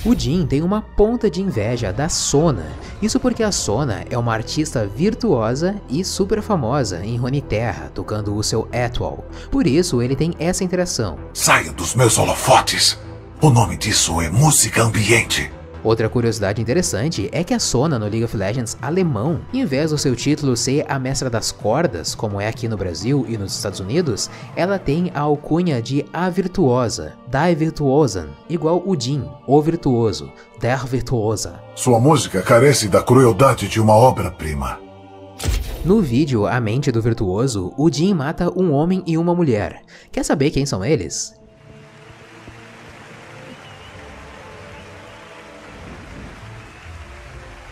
O 0.04 0.16
Jin 0.16 0.48
tem 0.48 0.64
uma 0.64 0.82
ponta 0.82 1.30
de 1.30 1.42
inveja 1.42 1.94
da 1.94 2.10
Sona. 2.10 2.66
Isso 3.02 3.20
porque 3.20 3.44
a 3.44 3.52
Sona 3.52 4.04
é 4.10 4.18
uma 4.18 4.34
artista 4.34 4.88
virtuosa 4.88 5.76
e 5.88 6.04
super 6.04 6.42
famosa 6.42 7.06
em 7.06 7.18
Runeterra, 7.18 7.92
tocando 7.94 8.36
o 8.36 8.44
seu 8.44 8.68
Etoile. 8.72 9.24
Por 9.52 9.68
isso 9.68 10.02
ele 10.02 10.16
tem 10.16 10.34
essa 10.40 10.64
interação. 10.64 11.20
Saia 11.34 11.72
dos 11.72 11.94
meus 11.94 12.18
holofotes! 12.18 12.98
O 13.40 13.50
nome 13.50 13.78
disso 13.78 14.22
é 14.22 14.30
música 14.30 14.84
ambiente. 14.84 15.52
Outra 15.84 16.08
curiosidade 16.08 16.62
interessante 16.62 17.28
é 17.32 17.44
que 17.44 17.56
a 17.56 17.60
Sona 17.60 17.98
no 17.98 18.06
League 18.06 18.24
of 18.24 18.38
Legends 18.38 18.78
alemão, 18.82 19.42
em 19.52 19.66
vez 19.66 19.90
do 19.90 19.98
seu 19.98 20.16
título 20.16 20.56
ser 20.56 20.86
a 20.88 21.00
mestra 21.00 21.28
das 21.28 21.52
cordas, 21.52 22.14
como 22.14 22.40
é 22.40 22.48
aqui 22.48 22.68
no 22.68 22.78
Brasil 22.78 23.26
e 23.28 23.36
nos 23.36 23.56
Estados 23.56 23.80
Unidos, 23.80 24.30
ela 24.56 24.78
tem 24.78 25.12
a 25.16 25.22
alcunha 25.22 25.82
de 25.82 26.06
a 26.14 26.30
virtuosa, 26.30 27.14
Die 27.28 27.56
Virtuosen, 27.56 28.28
igual 28.48 28.84
o 28.86 29.00
Jin, 29.00 29.28
o 29.48 29.60
virtuoso, 29.60 30.32
Der 30.60 30.86
Virtuosa. 30.86 31.60
Sua 31.74 32.00
música 32.00 32.44
carece 32.44 32.88
da 32.88 33.02
crueldade 33.02 33.68
de 33.68 33.82
uma 33.82 33.96
obra-prima. 33.96 34.80
No 35.84 36.00
vídeo 36.00 36.46
A 36.46 36.62
Mente 36.62 36.92
do 36.92 37.02
Virtuoso, 37.02 37.74
o 37.76 37.92
Jin 37.92 38.14
mata 38.14 38.54
um 38.56 38.72
homem 38.72 39.02
e 39.08 39.18
uma 39.18 39.34
mulher. 39.34 39.82
Quer 40.12 40.24
saber 40.24 40.52
quem 40.52 40.64
são 40.64 40.86
eles? 40.86 41.41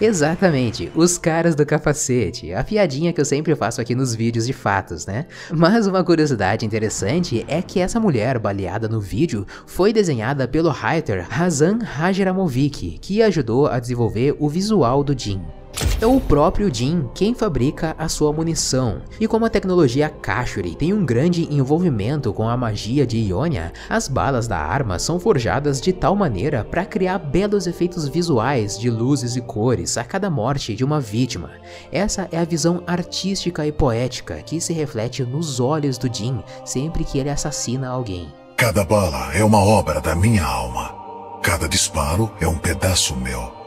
Exatamente, 0.02 0.90
os 0.96 1.18
caras 1.18 1.56
do 1.56 1.66
capacete, 1.66 2.54
a 2.54 2.64
piadinha 2.64 3.12
que 3.12 3.20
eu 3.20 3.26
sempre 3.26 3.54
faço 3.54 3.82
aqui 3.82 3.94
nos 3.94 4.16
vídeos 4.16 4.48
de 4.48 4.54
fatos, 4.54 5.06
né? 5.06 5.26
Mas 5.52 5.88
uma 5.88 6.04
curiosidade 6.06 6.66
interessante 6.66 7.44
é 7.50 7.62
que 7.62 7.82
essa 7.82 8.00
mulher 8.00 8.40
baleada 8.40 8.88
no 8.88 9.02
vídeo 9.02 9.46
foi 9.66 9.92
desenhada 9.92 10.48
pelo 10.48 10.70
writer 10.70 11.28
Hazan 11.30 11.80
Hajramovic, 11.80 12.98
que 13.02 13.22
ajudou 13.22 13.68
a 13.68 13.78
desenvolver 13.78 14.38
o 14.40 14.48
visual 14.48 15.04
do 15.04 15.18
Jin. 15.18 15.59
É 16.02 16.06
o 16.06 16.20
próprio 16.20 16.74
Jin 16.74 17.10
quem 17.14 17.34
fabrica 17.34 17.94
a 17.98 18.08
sua 18.08 18.32
munição, 18.32 19.02
e 19.20 19.28
como 19.28 19.46
a 19.46 19.50
tecnologia 19.50 20.10
Kashuri 20.10 20.74
tem 20.74 20.94
um 20.94 21.06
grande 21.06 21.54
envolvimento 21.54 22.32
com 22.32 22.48
a 22.48 22.56
magia 22.56 23.06
de 23.06 23.18
Ionia, 23.18 23.74
as 23.90 24.08
balas 24.08 24.48
da 24.48 24.58
arma 24.58 24.98
são 24.98 25.20
forjadas 25.20 25.82
de 25.82 25.92
tal 25.92 26.16
maneira 26.16 26.64
para 26.64 26.86
criar 26.86 27.18
belos 27.20 27.68
efeitos 27.68 28.08
visuais 28.08 28.80
de 28.80 28.90
luzes 28.90 29.36
e 29.36 29.42
cores 29.42 29.98
a 29.98 30.04
cada 30.06 30.30
morte 30.30 30.74
de 30.74 30.86
uma 30.86 31.02
vítima. 31.02 31.52
Essa 31.92 32.30
é 32.32 32.38
a 32.38 32.46
visão 32.46 32.82
artística 32.88 33.66
e 33.66 33.72
poética 33.72 34.42
que 34.42 34.62
se 34.62 34.72
reflete 34.72 35.24
nos 35.24 35.60
olhos 35.60 35.98
do 35.98 36.14
Jin 36.14 36.42
sempre 36.64 37.04
que 37.04 37.20
ele 37.20 37.30
assassina 37.30 37.90
alguém. 37.90 38.32
Cada 38.56 38.84
bala 38.84 39.34
é 39.34 39.44
uma 39.44 39.60
obra 39.60 40.00
da 40.00 40.16
minha 40.16 40.46
alma. 40.46 40.96
Cada 41.42 41.68
disparo 41.68 42.32
é 42.40 42.48
um 42.48 42.58
pedaço 42.58 43.16
meu. 43.16 43.59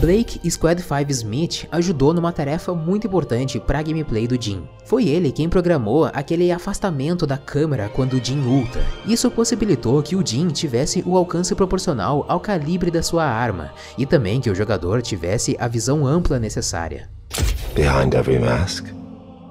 Blake 0.00 0.48
Squad 0.48 0.80
5 0.80 1.10
Smith 1.10 1.66
ajudou 1.72 2.14
numa 2.14 2.32
tarefa 2.32 2.72
muito 2.72 3.06
importante 3.06 3.58
para 3.58 3.80
a 3.80 3.82
gameplay 3.82 4.28
do 4.28 4.40
Jin. 4.40 4.62
Foi 4.84 5.08
ele 5.08 5.32
quem 5.32 5.48
programou 5.48 6.04
aquele 6.06 6.52
afastamento 6.52 7.26
da 7.26 7.36
câmera 7.36 7.88
quando 7.88 8.14
o 8.14 8.24
Jin 8.24 8.40
ulta. 8.40 8.80
Isso 9.06 9.30
possibilitou 9.30 10.00
que 10.02 10.14
o 10.14 10.24
Jin 10.24 10.48
tivesse 10.48 11.02
o 11.04 11.16
alcance 11.16 11.54
proporcional 11.54 12.24
ao 12.28 12.38
calibre 12.38 12.90
da 12.90 13.02
sua 13.02 13.24
arma, 13.24 13.72
e 13.96 14.06
também 14.06 14.40
que 14.40 14.50
o 14.50 14.54
jogador 14.54 15.02
tivesse 15.02 15.56
a 15.58 15.66
visão 15.66 16.06
ampla 16.06 16.38
necessária. 16.38 17.10
Behind 17.74 18.14
every 18.14 18.38
mask 18.38 18.86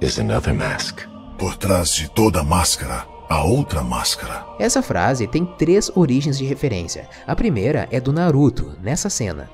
is 0.01 0.17
another 0.17 0.53
mask. 0.53 1.01
Por 1.37 1.57
trás 1.57 1.93
de 1.93 2.09
toda 2.09 2.43
máscara 2.43 3.05
a 3.29 3.43
outra 3.43 3.83
máscara. 3.83 4.45
Essa 4.57 4.81
frase 4.81 5.27
tem 5.27 5.45
três 5.45 5.91
origens 5.95 6.37
de 6.37 6.45
referência. 6.45 7.09
A 7.25 7.35
primeira 7.35 7.87
é 7.91 7.99
do 7.99 8.13
Naruto, 8.13 8.77
nessa 8.81 9.09
cena. 9.09 9.49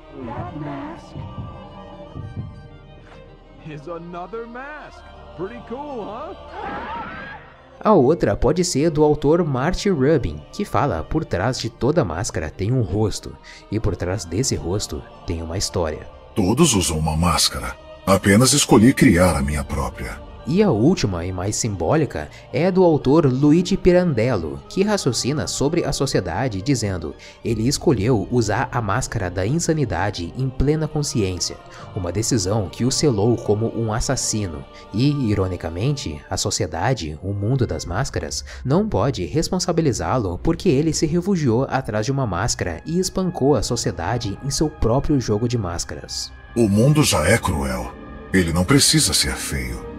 A 7.80 7.92
outra 7.92 8.36
pode 8.36 8.64
ser 8.64 8.90
do 8.90 9.04
autor 9.04 9.44
Marty 9.44 9.90
Rubin, 9.90 10.40
que 10.52 10.64
fala 10.64 11.02
por 11.02 11.24
trás 11.24 11.58
de 11.58 11.68
toda 11.68 12.04
máscara 12.04 12.50
tem 12.50 12.72
um 12.72 12.82
rosto, 12.82 13.36
e 13.70 13.78
por 13.78 13.94
trás 13.94 14.24
desse 14.24 14.54
rosto 14.54 15.02
tem 15.26 15.42
uma 15.42 15.58
história. 15.58 16.06
Todos 16.34 16.74
usam 16.74 16.98
uma 16.98 17.16
máscara. 17.16 17.76
Apenas 18.06 18.52
escolhi 18.52 18.92
criar 18.92 19.36
a 19.36 19.42
minha 19.42 19.64
própria. 19.64 20.18
E 20.46 20.62
a 20.62 20.70
última 20.70 21.24
e 21.24 21.32
mais 21.32 21.56
simbólica 21.56 22.28
é 22.52 22.70
do 22.70 22.84
autor 22.84 23.24
Luigi 23.24 23.76
Pirandello, 23.78 24.60
que 24.68 24.82
raciocina 24.82 25.46
sobre 25.46 25.84
a 25.84 25.92
sociedade 25.92 26.60
dizendo: 26.60 27.14
ele 27.42 27.66
escolheu 27.66 28.28
usar 28.30 28.68
a 28.70 28.82
máscara 28.82 29.30
da 29.30 29.46
insanidade 29.46 30.34
em 30.36 30.50
plena 30.50 30.86
consciência, 30.86 31.56
uma 31.96 32.12
decisão 32.12 32.68
que 32.68 32.84
o 32.84 32.90
selou 32.90 33.36
como 33.36 33.72
um 33.74 33.92
assassino. 33.92 34.62
E, 34.92 35.10
ironicamente, 35.30 36.20
a 36.28 36.36
sociedade, 36.36 37.18
o 37.22 37.32
mundo 37.32 37.66
das 37.66 37.86
máscaras, 37.86 38.44
não 38.64 38.86
pode 38.86 39.24
responsabilizá-lo 39.24 40.38
porque 40.42 40.68
ele 40.68 40.92
se 40.92 41.06
refugiou 41.06 41.66
atrás 41.70 42.04
de 42.04 42.12
uma 42.12 42.26
máscara 42.26 42.82
e 42.84 42.98
espancou 42.98 43.54
a 43.54 43.62
sociedade 43.62 44.38
em 44.44 44.50
seu 44.50 44.68
próprio 44.68 45.18
jogo 45.18 45.48
de 45.48 45.56
máscaras. 45.56 46.30
O 46.54 46.68
mundo 46.68 47.02
já 47.02 47.26
é 47.26 47.38
cruel. 47.38 47.92
Ele 48.32 48.52
não 48.52 48.64
precisa 48.64 49.14
ser 49.14 49.34
feio. 49.34 49.93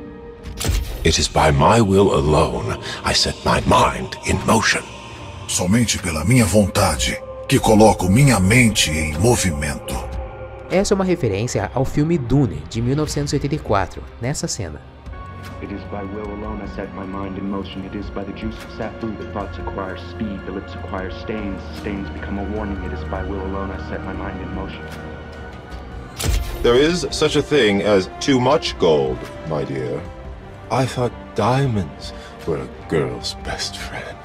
It 1.03 1.19
is 1.19 1.27
by 1.27 1.51
my 1.51 1.81
will 1.81 2.13
alone 2.15 2.79
I 3.03 3.13
set 3.13 3.35
my 3.45 3.61
mind 3.61 4.17
in 4.25 4.37
motion. 4.45 4.83
Somente 5.47 5.99
pela 5.99 6.25
minha 6.25 6.45
vontade 6.45 7.21
que 7.47 7.59
coloco 7.59 8.09
minha 8.09 8.39
mente 8.39 8.89
em 8.89 9.13
movimento. 9.19 9.93
Essa 10.71 10.93
é 10.93 10.95
uma 10.95 11.05
referência 11.05 11.69
ao 11.75 11.85
filme 11.85 12.17
Dune 12.17 12.63
de 12.69 12.81
1984, 12.81 14.01
nessa 14.19 14.47
cena. 14.47 14.81
It 15.61 15.71
is 15.71 15.81
by 15.91 16.03
will 16.03 16.25
alone 16.25 16.61
I 16.63 16.67
set 16.75 16.89
my 16.95 17.05
mind 17.05 17.37
in 17.37 17.45
motion. 17.45 17.85
It 17.85 17.95
is 17.95 18.09
by 18.09 18.23
the 18.23 18.33
juice 18.33 18.57
of 18.57 18.75
Safu 18.75 19.15
that 19.17 19.31
thoughts 19.31 19.57
acquire 19.59 19.97
speed, 20.09 20.39
the 20.45 20.51
lips 20.51 20.73
acquire 20.73 21.11
stains, 21.21 21.61
stains 21.79 22.09
become 22.09 22.39
a 22.39 22.43
warning. 22.55 22.83
It 22.83 22.93
is 22.93 23.03
by 23.11 23.23
will 23.23 23.41
alone 23.45 23.69
I 23.69 23.77
set 23.89 24.03
my 24.03 24.13
mind 24.13 24.41
in 24.41 24.53
motion. 24.55 24.83
There 26.63 26.75
is 26.75 27.07
such 27.11 27.35
a 27.35 27.43
thing 27.43 27.83
as 27.83 28.09
too 28.19 28.39
much 28.39 28.77
gold, 28.79 29.19
my 29.47 29.63
dear. 29.63 30.01
I 30.71 30.85
thought 30.87 31.13
diamonds 31.35 32.13
were 32.47 32.57
a 32.57 32.89
girl's 32.89 33.35
best 33.43 33.77
friend. 33.77 34.17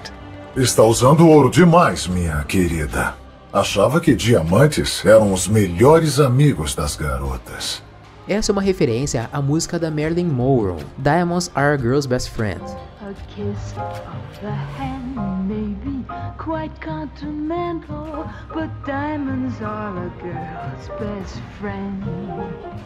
Está 0.57 0.83
usando 0.83 1.29
ouro 1.29 1.50
demais, 1.50 2.07
minha 2.07 2.42
querida. 2.44 3.14
Achava 3.53 4.00
que 4.00 4.14
diamantes 4.14 5.05
eram 5.05 5.33
os 5.33 5.46
melhores 5.46 6.18
amigos 6.18 6.74
das 6.74 6.96
garotas. 6.96 7.83
Essa 8.26 8.53
é 8.53 8.55
uma 8.55 8.62
referência 8.62 9.29
à 9.33 9.42
música 9.42 9.79
da 9.79 9.90
Marilyn 9.90 10.29
Monroe, 10.29 10.85
Diamonds 10.98 11.50
Are 11.55 11.74
a 11.74 11.76
Girl's 11.76 12.07
Best 12.07 12.31
Friend. 12.31 12.62
A 13.03 13.12
kiss 13.35 13.74
of 13.76 14.40
the 14.40 14.53
hand 14.79 15.16
may 15.46 15.74
be 15.85 16.05
quite 16.38 16.72
continental, 16.81 18.24
but 18.55 18.70
diamonds 18.87 19.61
are 19.61 19.98
a 19.98 20.11
girl's 20.22 20.88
best 20.98 21.40
friend. 21.61 22.03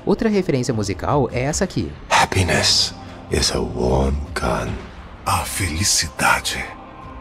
Outra 0.06 0.28
referência 0.28 0.72
musical 0.72 1.28
é 1.30 1.42
essa 1.42 1.62
aqui. 1.64 1.92
Happiness 2.10 2.94
is 3.30 3.52
a 3.52 3.60
warm 3.60 4.16
gun. 4.34 4.72
A 5.26 5.44
felicidade 5.44 6.62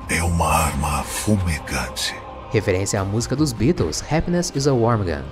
é 0.09 0.21
uma 0.23 0.47
arma 0.47 1.03
fumegante. 1.03 2.13
Referência 2.51 2.99
à 2.99 3.05
música 3.05 3.35
dos 3.35 3.53
Beatles, 3.53 4.03
Happiness 4.11 4.51
is 4.55 4.67
a 4.67 4.73
Warm 4.73 5.03
Gun. 5.03 5.23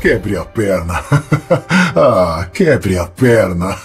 Quebre 0.00 0.36
a 0.36 0.44
perna. 0.44 0.94
ah, 1.94 2.48
quebre 2.52 2.98
a 2.98 3.06
perna. 3.06 3.76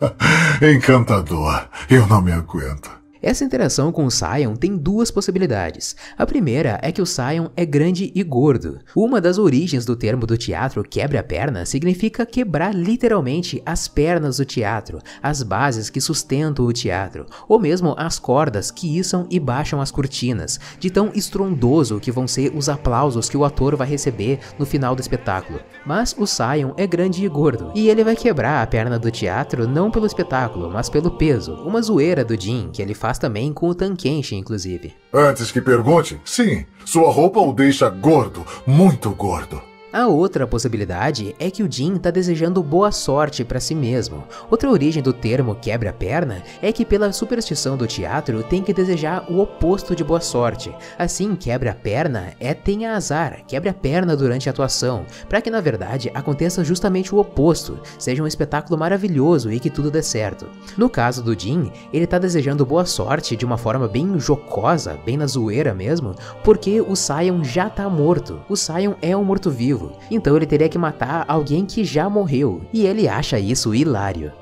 Encantador. 0.62 1.68
Eu 1.90 2.06
não 2.06 2.22
me 2.22 2.32
aguento. 2.32 3.01
Essa 3.22 3.44
interação 3.44 3.92
com 3.92 4.04
o 4.04 4.10
Sion 4.10 4.56
tem 4.56 4.76
duas 4.76 5.08
possibilidades. 5.08 5.94
A 6.18 6.26
primeira 6.26 6.80
é 6.82 6.90
que 6.90 7.00
o 7.00 7.06
Sion 7.06 7.50
é 7.56 7.64
grande 7.64 8.10
e 8.16 8.22
gordo. 8.24 8.80
Uma 8.96 9.20
das 9.20 9.38
origens 9.38 9.84
do 9.84 9.94
termo 9.94 10.26
do 10.26 10.36
teatro 10.36 10.82
quebre 10.82 11.16
a 11.16 11.22
perna 11.22 11.64
significa 11.64 12.26
quebrar 12.26 12.74
literalmente 12.74 13.62
as 13.64 13.86
pernas 13.86 14.38
do 14.38 14.44
teatro, 14.44 14.98
as 15.22 15.40
bases 15.44 15.88
que 15.88 16.00
sustentam 16.00 16.66
o 16.66 16.72
teatro, 16.72 17.24
ou 17.48 17.60
mesmo 17.60 17.94
as 17.96 18.18
cordas 18.18 18.72
que 18.72 18.98
içam 18.98 19.24
e 19.30 19.38
baixam 19.38 19.80
as 19.80 19.92
cortinas, 19.92 20.58
de 20.80 20.90
tão 20.90 21.12
estrondoso 21.14 22.00
que 22.00 22.10
vão 22.10 22.26
ser 22.26 22.52
os 22.52 22.68
aplausos 22.68 23.28
que 23.28 23.36
o 23.36 23.44
ator 23.44 23.76
vai 23.76 23.86
receber 23.86 24.40
no 24.58 24.66
final 24.66 24.96
do 24.96 25.00
espetáculo. 25.00 25.60
Mas 25.86 26.12
o 26.18 26.26
Sion 26.26 26.72
é 26.76 26.88
grande 26.88 27.24
e 27.24 27.28
gordo, 27.28 27.70
e 27.72 27.88
ele 27.88 28.02
vai 28.02 28.16
quebrar 28.16 28.64
a 28.64 28.66
perna 28.66 28.98
do 28.98 29.12
teatro 29.12 29.68
não 29.68 29.92
pelo 29.92 30.06
espetáculo, 30.06 30.68
mas 30.68 30.90
pelo 30.90 31.12
peso, 31.12 31.54
uma 31.64 31.80
zoeira 31.80 32.24
do 32.24 32.40
Jin 32.40 32.70
que 32.72 32.82
ele 32.82 32.94
faz 32.94 33.11
também 33.18 33.52
com 33.52 33.68
o 33.68 33.74
Tankenshi, 33.74 34.34
inclusive. 34.34 34.94
Antes 35.12 35.50
que 35.50 35.60
pergunte, 35.60 36.20
sim, 36.24 36.64
sua 36.84 37.10
roupa 37.10 37.40
o 37.40 37.52
deixa 37.52 37.88
gordo, 37.88 38.44
muito 38.66 39.10
gordo. 39.10 39.71
A 39.92 40.06
outra 40.06 40.46
possibilidade 40.46 41.36
é 41.38 41.50
que 41.50 41.62
o 41.62 41.70
Jin 41.70 41.96
está 41.96 42.10
desejando 42.10 42.62
boa 42.62 42.90
sorte 42.90 43.44
para 43.44 43.60
si 43.60 43.74
mesmo. 43.74 44.24
Outra 44.50 44.70
origem 44.70 45.02
do 45.02 45.12
termo 45.12 45.54
quebra-perna 45.54 46.42
é 46.62 46.72
que 46.72 46.82
pela 46.82 47.12
superstição 47.12 47.76
do 47.76 47.86
teatro 47.86 48.42
tem 48.42 48.62
que 48.62 48.72
desejar 48.72 49.30
o 49.30 49.38
oposto 49.38 49.94
de 49.94 50.02
boa 50.02 50.20
sorte. 50.20 50.74
Assim, 50.98 51.36
quebra-perna 51.36 52.32
é 52.40 52.54
tenha 52.54 52.96
azar, 52.96 53.42
quebra 53.46 53.70
a 53.70 53.74
perna 53.74 54.16
durante 54.16 54.48
a 54.48 54.52
atuação, 54.52 55.04
para 55.28 55.42
que 55.42 55.50
na 55.50 55.60
verdade 55.60 56.10
aconteça 56.14 56.64
justamente 56.64 57.14
o 57.14 57.18
oposto, 57.18 57.78
seja 57.98 58.22
um 58.22 58.26
espetáculo 58.26 58.78
maravilhoso 58.78 59.52
e 59.52 59.60
que 59.60 59.68
tudo 59.68 59.90
dê 59.90 60.02
certo. 60.02 60.46
No 60.74 60.88
caso 60.88 61.22
do 61.22 61.38
Jin, 61.38 61.70
ele 61.92 62.04
está 62.04 62.18
desejando 62.18 62.64
boa 62.64 62.86
sorte 62.86 63.36
de 63.36 63.44
uma 63.44 63.58
forma 63.58 63.86
bem 63.86 64.18
jocosa, 64.18 64.98
bem 65.04 65.18
na 65.18 65.26
zoeira 65.26 65.74
mesmo, 65.74 66.14
porque 66.42 66.80
o 66.80 66.96
Sion 66.96 67.44
já 67.44 67.68
tá 67.68 67.90
morto. 67.90 68.40
O 68.48 68.56
Sion 68.56 68.94
é 69.02 69.14
um 69.14 69.22
morto-vivo 69.22 69.81
então 70.10 70.36
ele 70.36 70.46
teria 70.46 70.68
que 70.68 70.78
matar 70.78 71.24
alguém 71.26 71.64
que 71.64 71.84
já 71.84 72.08
morreu, 72.08 72.60
e 72.72 72.86
ele 72.86 73.08
acha 73.08 73.38
isso 73.38 73.74
hilário. 73.74 74.32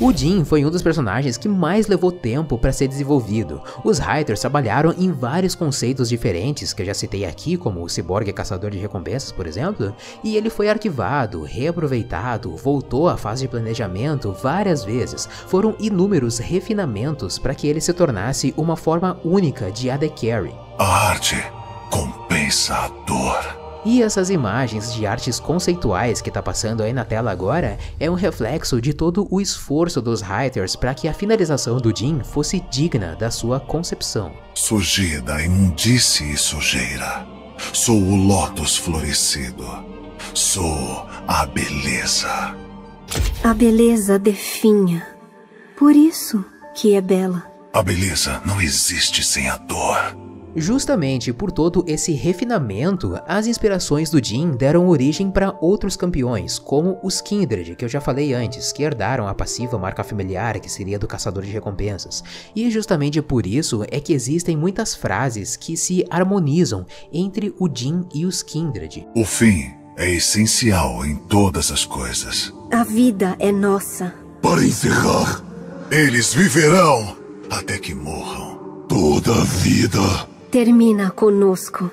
O 0.00 0.12
Jin 0.12 0.44
foi 0.44 0.64
um 0.64 0.70
dos 0.70 0.82
personagens 0.82 1.36
que 1.36 1.48
mais 1.48 1.86
levou 1.86 2.12
tempo 2.12 2.58
para 2.58 2.72
ser 2.72 2.88
desenvolvido. 2.88 3.62
Os 3.84 3.98
writers 3.98 4.40
trabalharam 4.40 4.94
em 4.98 5.10
vários 5.12 5.54
conceitos 5.54 6.08
diferentes, 6.08 6.72
que 6.72 6.82
eu 6.82 6.86
já 6.86 6.94
citei 6.94 7.24
aqui, 7.24 7.56
como 7.56 7.82
o 7.82 7.88
ciborgue 7.88 8.32
caçador 8.32 8.70
de 8.70 8.78
recompensas, 8.78 9.32
por 9.32 9.46
exemplo, 9.46 9.94
e 10.22 10.36
ele 10.36 10.50
foi 10.50 10.68
arquivado, 10.68 11.42
reaproveitado, 11.42 12.56
voltou 12.56 13.08
à 13.08 13.16
fase 13.16 13.42
de 13.42 13.48
planejamento 13.48 14.32
várias 14.32 14.84
vezes. 14.84 15.28
Foram 15.46 15.74
inúmeros 15.78 16.38
refinamentos 16.38 17.38
para 17.38 17.54
que 17.54 17.66
ele 17.66 17.80
se 17.80 17.92
tornasse 17.92 18.52
uma 18.56 18.76
forma 18.76 19.18
única 19.24 19.70
de 19.70 19.90
AD 19.90 20.08
Carry. 20.10 20.54
A 20.78 21.08
arte 21.10 21.42
compensa 21.90 22.74
a 22.74 22.88
dor. 23.06 23.71
E 23.84 24.00
essas 24.00 24.30
imagens 24.30 24.94
de 24.94 25.06
artes 25.06 25.40
conceituais 25.40 26.20
que 26.20 26.30
tá 26.30 26.40
passando 26.40 26.82
aí 26.82 26.92
na 26.92 27.04
tela 27.04 27.32
agora 27.32 27.78
é 27.98 28.08
um 28.08 28.14
reflexo 28.14 28.80
de 28.80 28.92
todo 28.92 29.26
o 29.28 29.40
esforço 29.40 30.00
dos 30.00 30.22
writers 30.22 30.76
para 30.76 30.94
que 30.94 31.08
a 31.08 31.14
finalização 31.14 31.78
do 31.78 31.96
Jin 31.96 32.20
fosse 32.22 32.60
digna 32.70 33.16
da 33.16 33.30
sua 33.30 33.58
concepção. 33.58 34.32
Surgida, 34.54 35.42
imundice 35.42 36.32
e 36.32 36.36
sujeira. 36.36 37.26
Sou 37.72 37.96
o 38.00 38.16
lótus 38.16 38.76
florescido. 38.76 39.66
Sou 40.32 41.06
a 41.26 41.44
beleza. 41.46 42.54
A 43.42 43.52
beleza 43.52 44.18
definha. 44.18 45.06
Por 45.76 45.96
isso 45.96 46.44
que 46.74 46.94
é 46.94 47.00
bela. 47.00 47.50
A 47.72 47.82
beleza 47.82 48.40
não 48.46 48.60
existe 48.60 49.24
sem 49.24 49.48
a 49.48 49.56
dor. 49.56 50.21
Justamente 50.54 51.32
por 51.32 51.50
todo 51.50 51.82
esse 51.86 52.12
refinamento, 52.12 53.18
as 53.26 53.46
inspirações 53.46 54.10
do 54.10 54.22
Jin 54.22 54.50
deram 54.50 54.86
origem 54.86 55.30
para 55.30 55.56
outros 55.60 55.96
campeões, 55.96 56.58
como 56.58 56.98
os 57.02 57.20
Kindred, 57.22 57.74
que 57.74 57.84
eu 57.84 57.88
já 57.88 58.00
falei 58.00 58.34
antes, 58.34 58.70
que 58.70 58.82
herdaram 58.82 59.26
a 59.26 59.34
passiva 59.34 59.78
marca 59.78 60.04
familiar 60.04 60.60
que 60.60 60.70
seria 60.70 60.98
do 60.98 61.08
caçador 61.08 61.42
de 61.42 61.50
recompensas. 61.50 62.22
E 62.54 62.70
justamente 62.70 63.22
por 63.22 63.46
isso 63.46 63.84
é 63.90 63.98
que 63.98 64.12
existem 64.12 64.56
muitas 64.56 64.94
frases 64.94 65.56
que 65.56 65.76
se 65.76 66.04
harmonizam 66.10 66.86
entre 67.12 67.54
o 67.58 67.68
Jin 67.72 68.04
e 68.14 68.26
os 68.26 68.42
Kindred. 68.42 69.06
O 69.14 69.24
fim 69.24 69.70
é 69.96 70.10
essencial 70.10 71.04
em 71.04 71.16
todas 71.16 71.70
as 71.70 71.84
coisas. 71.84 72.52
A 72.70 72.84
vida 72.84 73.36
é 73.38 73.50
nossa. 73.50 74.14
Para 74.42 74.64
encerrar, 74.64 75.42
eles 75.90 76.34
viverão 76.34 77.16
até 77.50 77.78
que 77.78 77.94
morram. 77.94 78.60
Toda 78.88 79.32
a 79.32 79.44
vida 79.44 80.31
termina 80.52 81.10
conosco. 81.10 81.90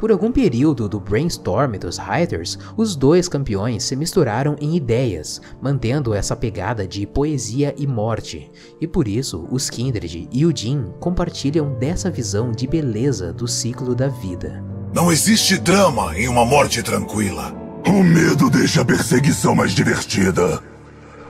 Por 0.00 0.10
algum 0.10 0.32
período 0.32 0.88
do 0.88 0.98
brainstorm 0.98 1.76
dos 1.76 1.98
writers, 1.98 2.58
os 2.74 2.96
dois 2.96 3.28
campeões 3.28 3.84
se 3.84 3.94
misturaram 3.94 4.56
em 4.58 4.74
ideias, 4.74 5.42
mantendo 5.60 6.14
essa 6.14 6.34
pegada 6.34 6.88
de 6.88 7.06
poesia 7.06 7.74
e 7.76 7.86
morte, 7.86 8.50
e 8.80 8.86
por 8.86 9.06
isso 9.06 9.46
os 9.50 9.68
Kindred 9.68 10.26
e 10.32 10.46
o 10.46 10.56
Jin 10.56 10.86
compartilham 10.98 11.74
dessa 11.74 12.10
visão 12.10 12.50
de 12.50 12.66
beleza 12.66 13.30
do 13.30 13.46
ciclo 13.46 13.94
da 13.94 14.08
vida. 14.08 14.64
Não 14.94 15.12
existe 15.12 15.58
drama 15.58 16.18
em 16.18 16.28
uma 16.28 16.46
morte 16.46 16.82
tranquila. 16.82 17.54
O 17.86 18.02
medo 18.02 18.48
deixa 18.48 18.80
a 18.80 18.84
perseguição 18.86 19.54
mais 19.54 19.72
divertida. 19.72 20.62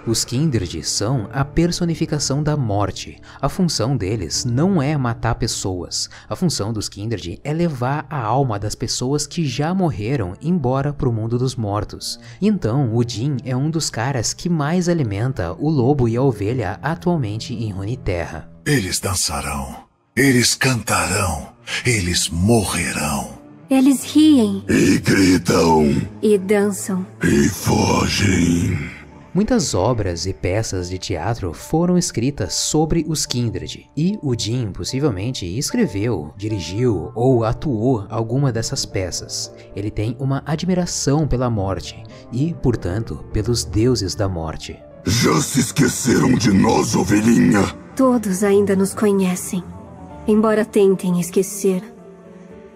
Os 0.04 0.24
Kindred 0.24 0.82
são 0.82 1.28
a 1.32 1.44
personificação 1.44 2.42
da 2.42 2.56
morte. 2.56 3.20
A 3.40 3.48
função 3.48 3.96
deles 3.96 4.44
não 4.44 4.82
é 4.82 4.96
matar 4.96 5.36
pessoas. 5.36 6.10
A 6.28 6.34
função 6.34 6.72
dos 6.72 6.88
Kindred 6.88 7.40
é 7.44 7.52
levar 7.52 8.04
a 8.10 8.20
alma 8.20 8.58
das 8.58 8.74
pessoas 8.74 9.28
que 9.28 9.46
já 9.46 9.72
morreram 9.72 10.34
embora 10.42 10.92
para 10.92 11.08
o 11.08 11.12
mundo 11.12 11.38
dos 11.38 11.54
mortos. 11.54 12.18
Então, 12.40 12.92
o 12.96 13.08
Jin 13.08 13.36
é 13.44 13.56
um 13.56 13.70
dos 13.70 13.90
caras 13.90 14.34
que 14.34 14.48
mais 14.48 14.88
alimenta 14.88 15.52
o 15.52 15.70
lobo 15.70 16.08
e 16.08 16.16
a 16.16 16.22
ovelha 16.22 16.80
atualmente 16.82 17.54
em 17.54 17.70
Runeterra. 17.70 18.50
Eles 18.66 18.98
dançarão. 18.98 19.84
Eles 20.16 20.56
cantarão. 20.56 21.52
Eles 21.86 22.28
morrerão. 22.28 23.38
Eles 23.70 24.02
riem. 24.02 24.64
E 24.68 24.98
gritam. 24.98 26.02
E 26.20 26.36
dançam. 26.36 27.06
E 27.22 27.48
fogem. 27.48 29.01
Muitas 29.34 29.72
obras 29.72 30.26
e 30.26 30.34
peças 30.34 30.90
de 30.90 30.98
teatro 30.98 31.54
foram 31.54 31.96
escritas 31.96 32.52
sobre 32.52 33.02
os 33.08 33.24
Kindred, 33.24 33.88
e 33.96 34.18
o 34.22 34.38
Jim 34.38 34.70
possivelmente 34.70 35.46
escreveu, 35.46 36.34
dirigiu 36.36 37.10
ou 37.14 37.42
atuou 37.42 38.06
alguma 38.10 38.52
dessas 38.52 38.84
peças. 38.84 39.50
Ele 39.74 39.90
tem 39.90 40.14
uma 40.20 40.42
admiração 40.44 41.26
pela 41.26 41.48
morte 41.48 42.02
e, 42.30 42.52
portanto, 42.62 43.24
pelos 43.32 43.64
deuses 43.64 44.14
da 44.14 44.28
morte. 44.28 44.78
Já 45.06 45.40
se 45.40 45.60
esqueceram 45.60 46.34
de 46.34 46.52
nós, 46.52 46.94
ovelhinha? 46.94 47.62
Todos 47.96 48.44
ainda 48.44 48.76
nos 48.76 48.92
conhecem, 48.92 49.64
embora 50.28 50.62
tentem 50.62 51.18
esquecer. 51.18 51.82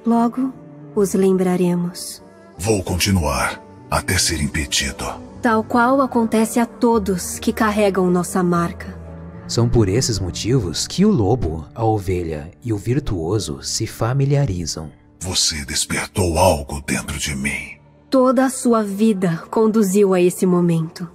Logo 0.07 0.55
os 0.95 1.12
lembraremos. 1.12 2.23
Vou 2.57 2.83
continuar 2.83 3.62
até 3.90 4.16
ser 4.16 4.40
impedido 4.40 5.27
tal 5.47 5.63
qual 5.63 6.01
acontece 6.01 6.59
a 6.59 6.67
todos 6.67 7.39
que 7.39 7.53
carregam 7.53 8.11
nossa 8.11 8.43
marca. 8.43 8.99
São 9.47 9.69
por 9.69 9.89
esses 9.89 10.19
motivos 10.19 10.89
que 10.89 11.05
o 11.05 11.11
lobo, 11.13 11.65
a 11.73 11.85
ovelha 11.85 12.51
e 12.65 12.73
o 12.73 12.77
virtuoso 12.77 13.63
se 13.63 13.87
familiarizam. 13.87 14.91
Você 15.21 15.65
despertou 15.65 16.37
algo 16.37 16.83
dentro 16.85 17.17
de 17.17 17.37
mim. 17.37 17.79
Toda 18.11 18.45
a 18.45 18.51
sua 18.51 18.83
vida 18.83 19.45
conduziu 19.49 20.15
a 20.15 20.21
esse 20.21 20.45
momento. 20.45 21.09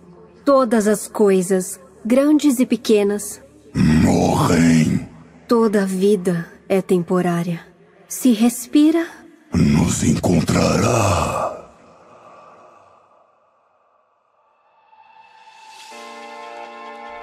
Todas 0.45 0.87
as 0.87 1.09
coisas, 1.09 1.77
grandes 2.05 2.57
e 2.61 2.65
pequenas, 2.65 3.41
morrem. 3.75 5.09
Toda 5.45 5.83
a 5.83 5.85
vida 5.85 6.47
é 6.69 6.81
temporária. 6.81 7.59
Se 8.07 8.31
respira, 8.31 9.05
Nos 9.53 10.05
encontrará. 10.05 11.60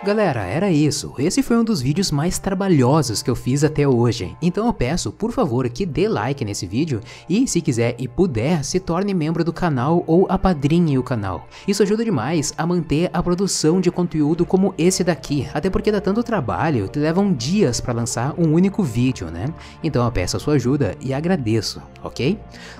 Galera, 0.04 0.44
era 0.44 0.70
isso. 0.70 1.12
Esse 1.18 1.42
foi 1.42 1.56
um 1.56 1.64
dos 1.64 1.82
vídeos 1.82 2.12
mais 2.12 2.38
trabalhosos 2.38 3.20
que 3.20 3.28
eu 3.28 3.34
fiz 3.34 3.64
até 3.64 3.86
hoje. 3.86 4.36
Então 4.40 4.64
eu 4.64 4.72
peço, 4.72 5.10
por 5.10 5.32
favor, 5.32 5.68
que 5.68 5.84
dê 5.84 6.06
like 6.06 6.44
nesse 6.44 6.68
vídeo 6.68 7.00
e, 7.28 7.48
se 7.48 7.60
quiser 7.60 7.96
e 7.98 8.06
puder, 8.06 8.64
se 8.64 8.78
torne 8.78 9.12
membro 9.12 9.42
do 9.42 9.52
canal 9.52 10.04
ou 10.06 10.24
apadrinhe 10.28 10.96
o 10.96 11.02
canal. 11.02 11.48
Isso 11.66 11.82
ajuda 11.82 12.04
demais 12.04 12.54
a 12.56 12.64
manter 12.64 13.10
a 13.12 13.20
produção 13.20 13.80
de 13.80 13.90
conteúdo 13.90 14.46
como 14.46 14.72
esse 14.78 15.02
daqui, 15.02 15.48
até 15.52 15.68
porque 15.68 15.90
dá 15.90 16.00
tanto 16.00 16.22
trabalho 16.22 16.88
que 16.88 16.98
levam 17.00 17.32
dias 17.32 17.80
para 17.80 17.92
lançar 17.92 18.34
um 18.38 18.52
único 18.54 18.84
vídeo, 18.84 19.32
né? 19.32 19.52
Então 19.82 20.04
eu 20.04 20.12
peço 20.12 20.36
a 20.36 20.40
sua 20.40 20.54
ajuda 20.54 20.94
e 21.00 21.12
agradeço, 21.12 21.82
ok? 22.04 22.38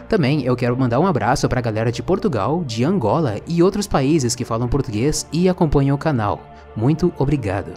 Também 0.09 0.45
eu 0.45 0.55
quero 0.55 0.79
mandar 0.79 1.01
um 1.01 1.07
abraço 1.07 1.49
para 1.49 1.59
a 1.59 1.63
galera 1.63 1.91
de 1.91 2.01
Portugal, 2.01 2.63
de 2.65 2.85
Angola 2.85 3.41
e 3.45 3.61
outros 3.61 3.89
países 3.89 4.37
que 4.37 4.45
falam 4.45 4.69
português 4.69 5.27
e 5.33 5.49
acompanham 5.49 5.97
o 5.97 5.99
canal. 5.99 6.41
Muito 6.79 7.13
obrigado. 7.19 7.73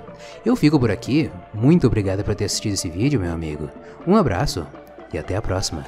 Eu 0.45 0.55
fico 0.55 0.79
por 0.79 0.91
aqui, 0.91 1.31
muito 1.51 1.87
obrigado 1.87 2.23
por 2.23 2.35
ter 2.35 2.45
assistido 2.45 2.73
esse 2.73 2.87
vídeo, 2.87 3.19
meu 3.19 3.33
amigo. 3.33 3.67
Um 4.05 4.15
abraço 4.15 4.63
e 5.11 5.17
até 5.17 5.35
a 5.35 5.41
próxima. 5.41 5.83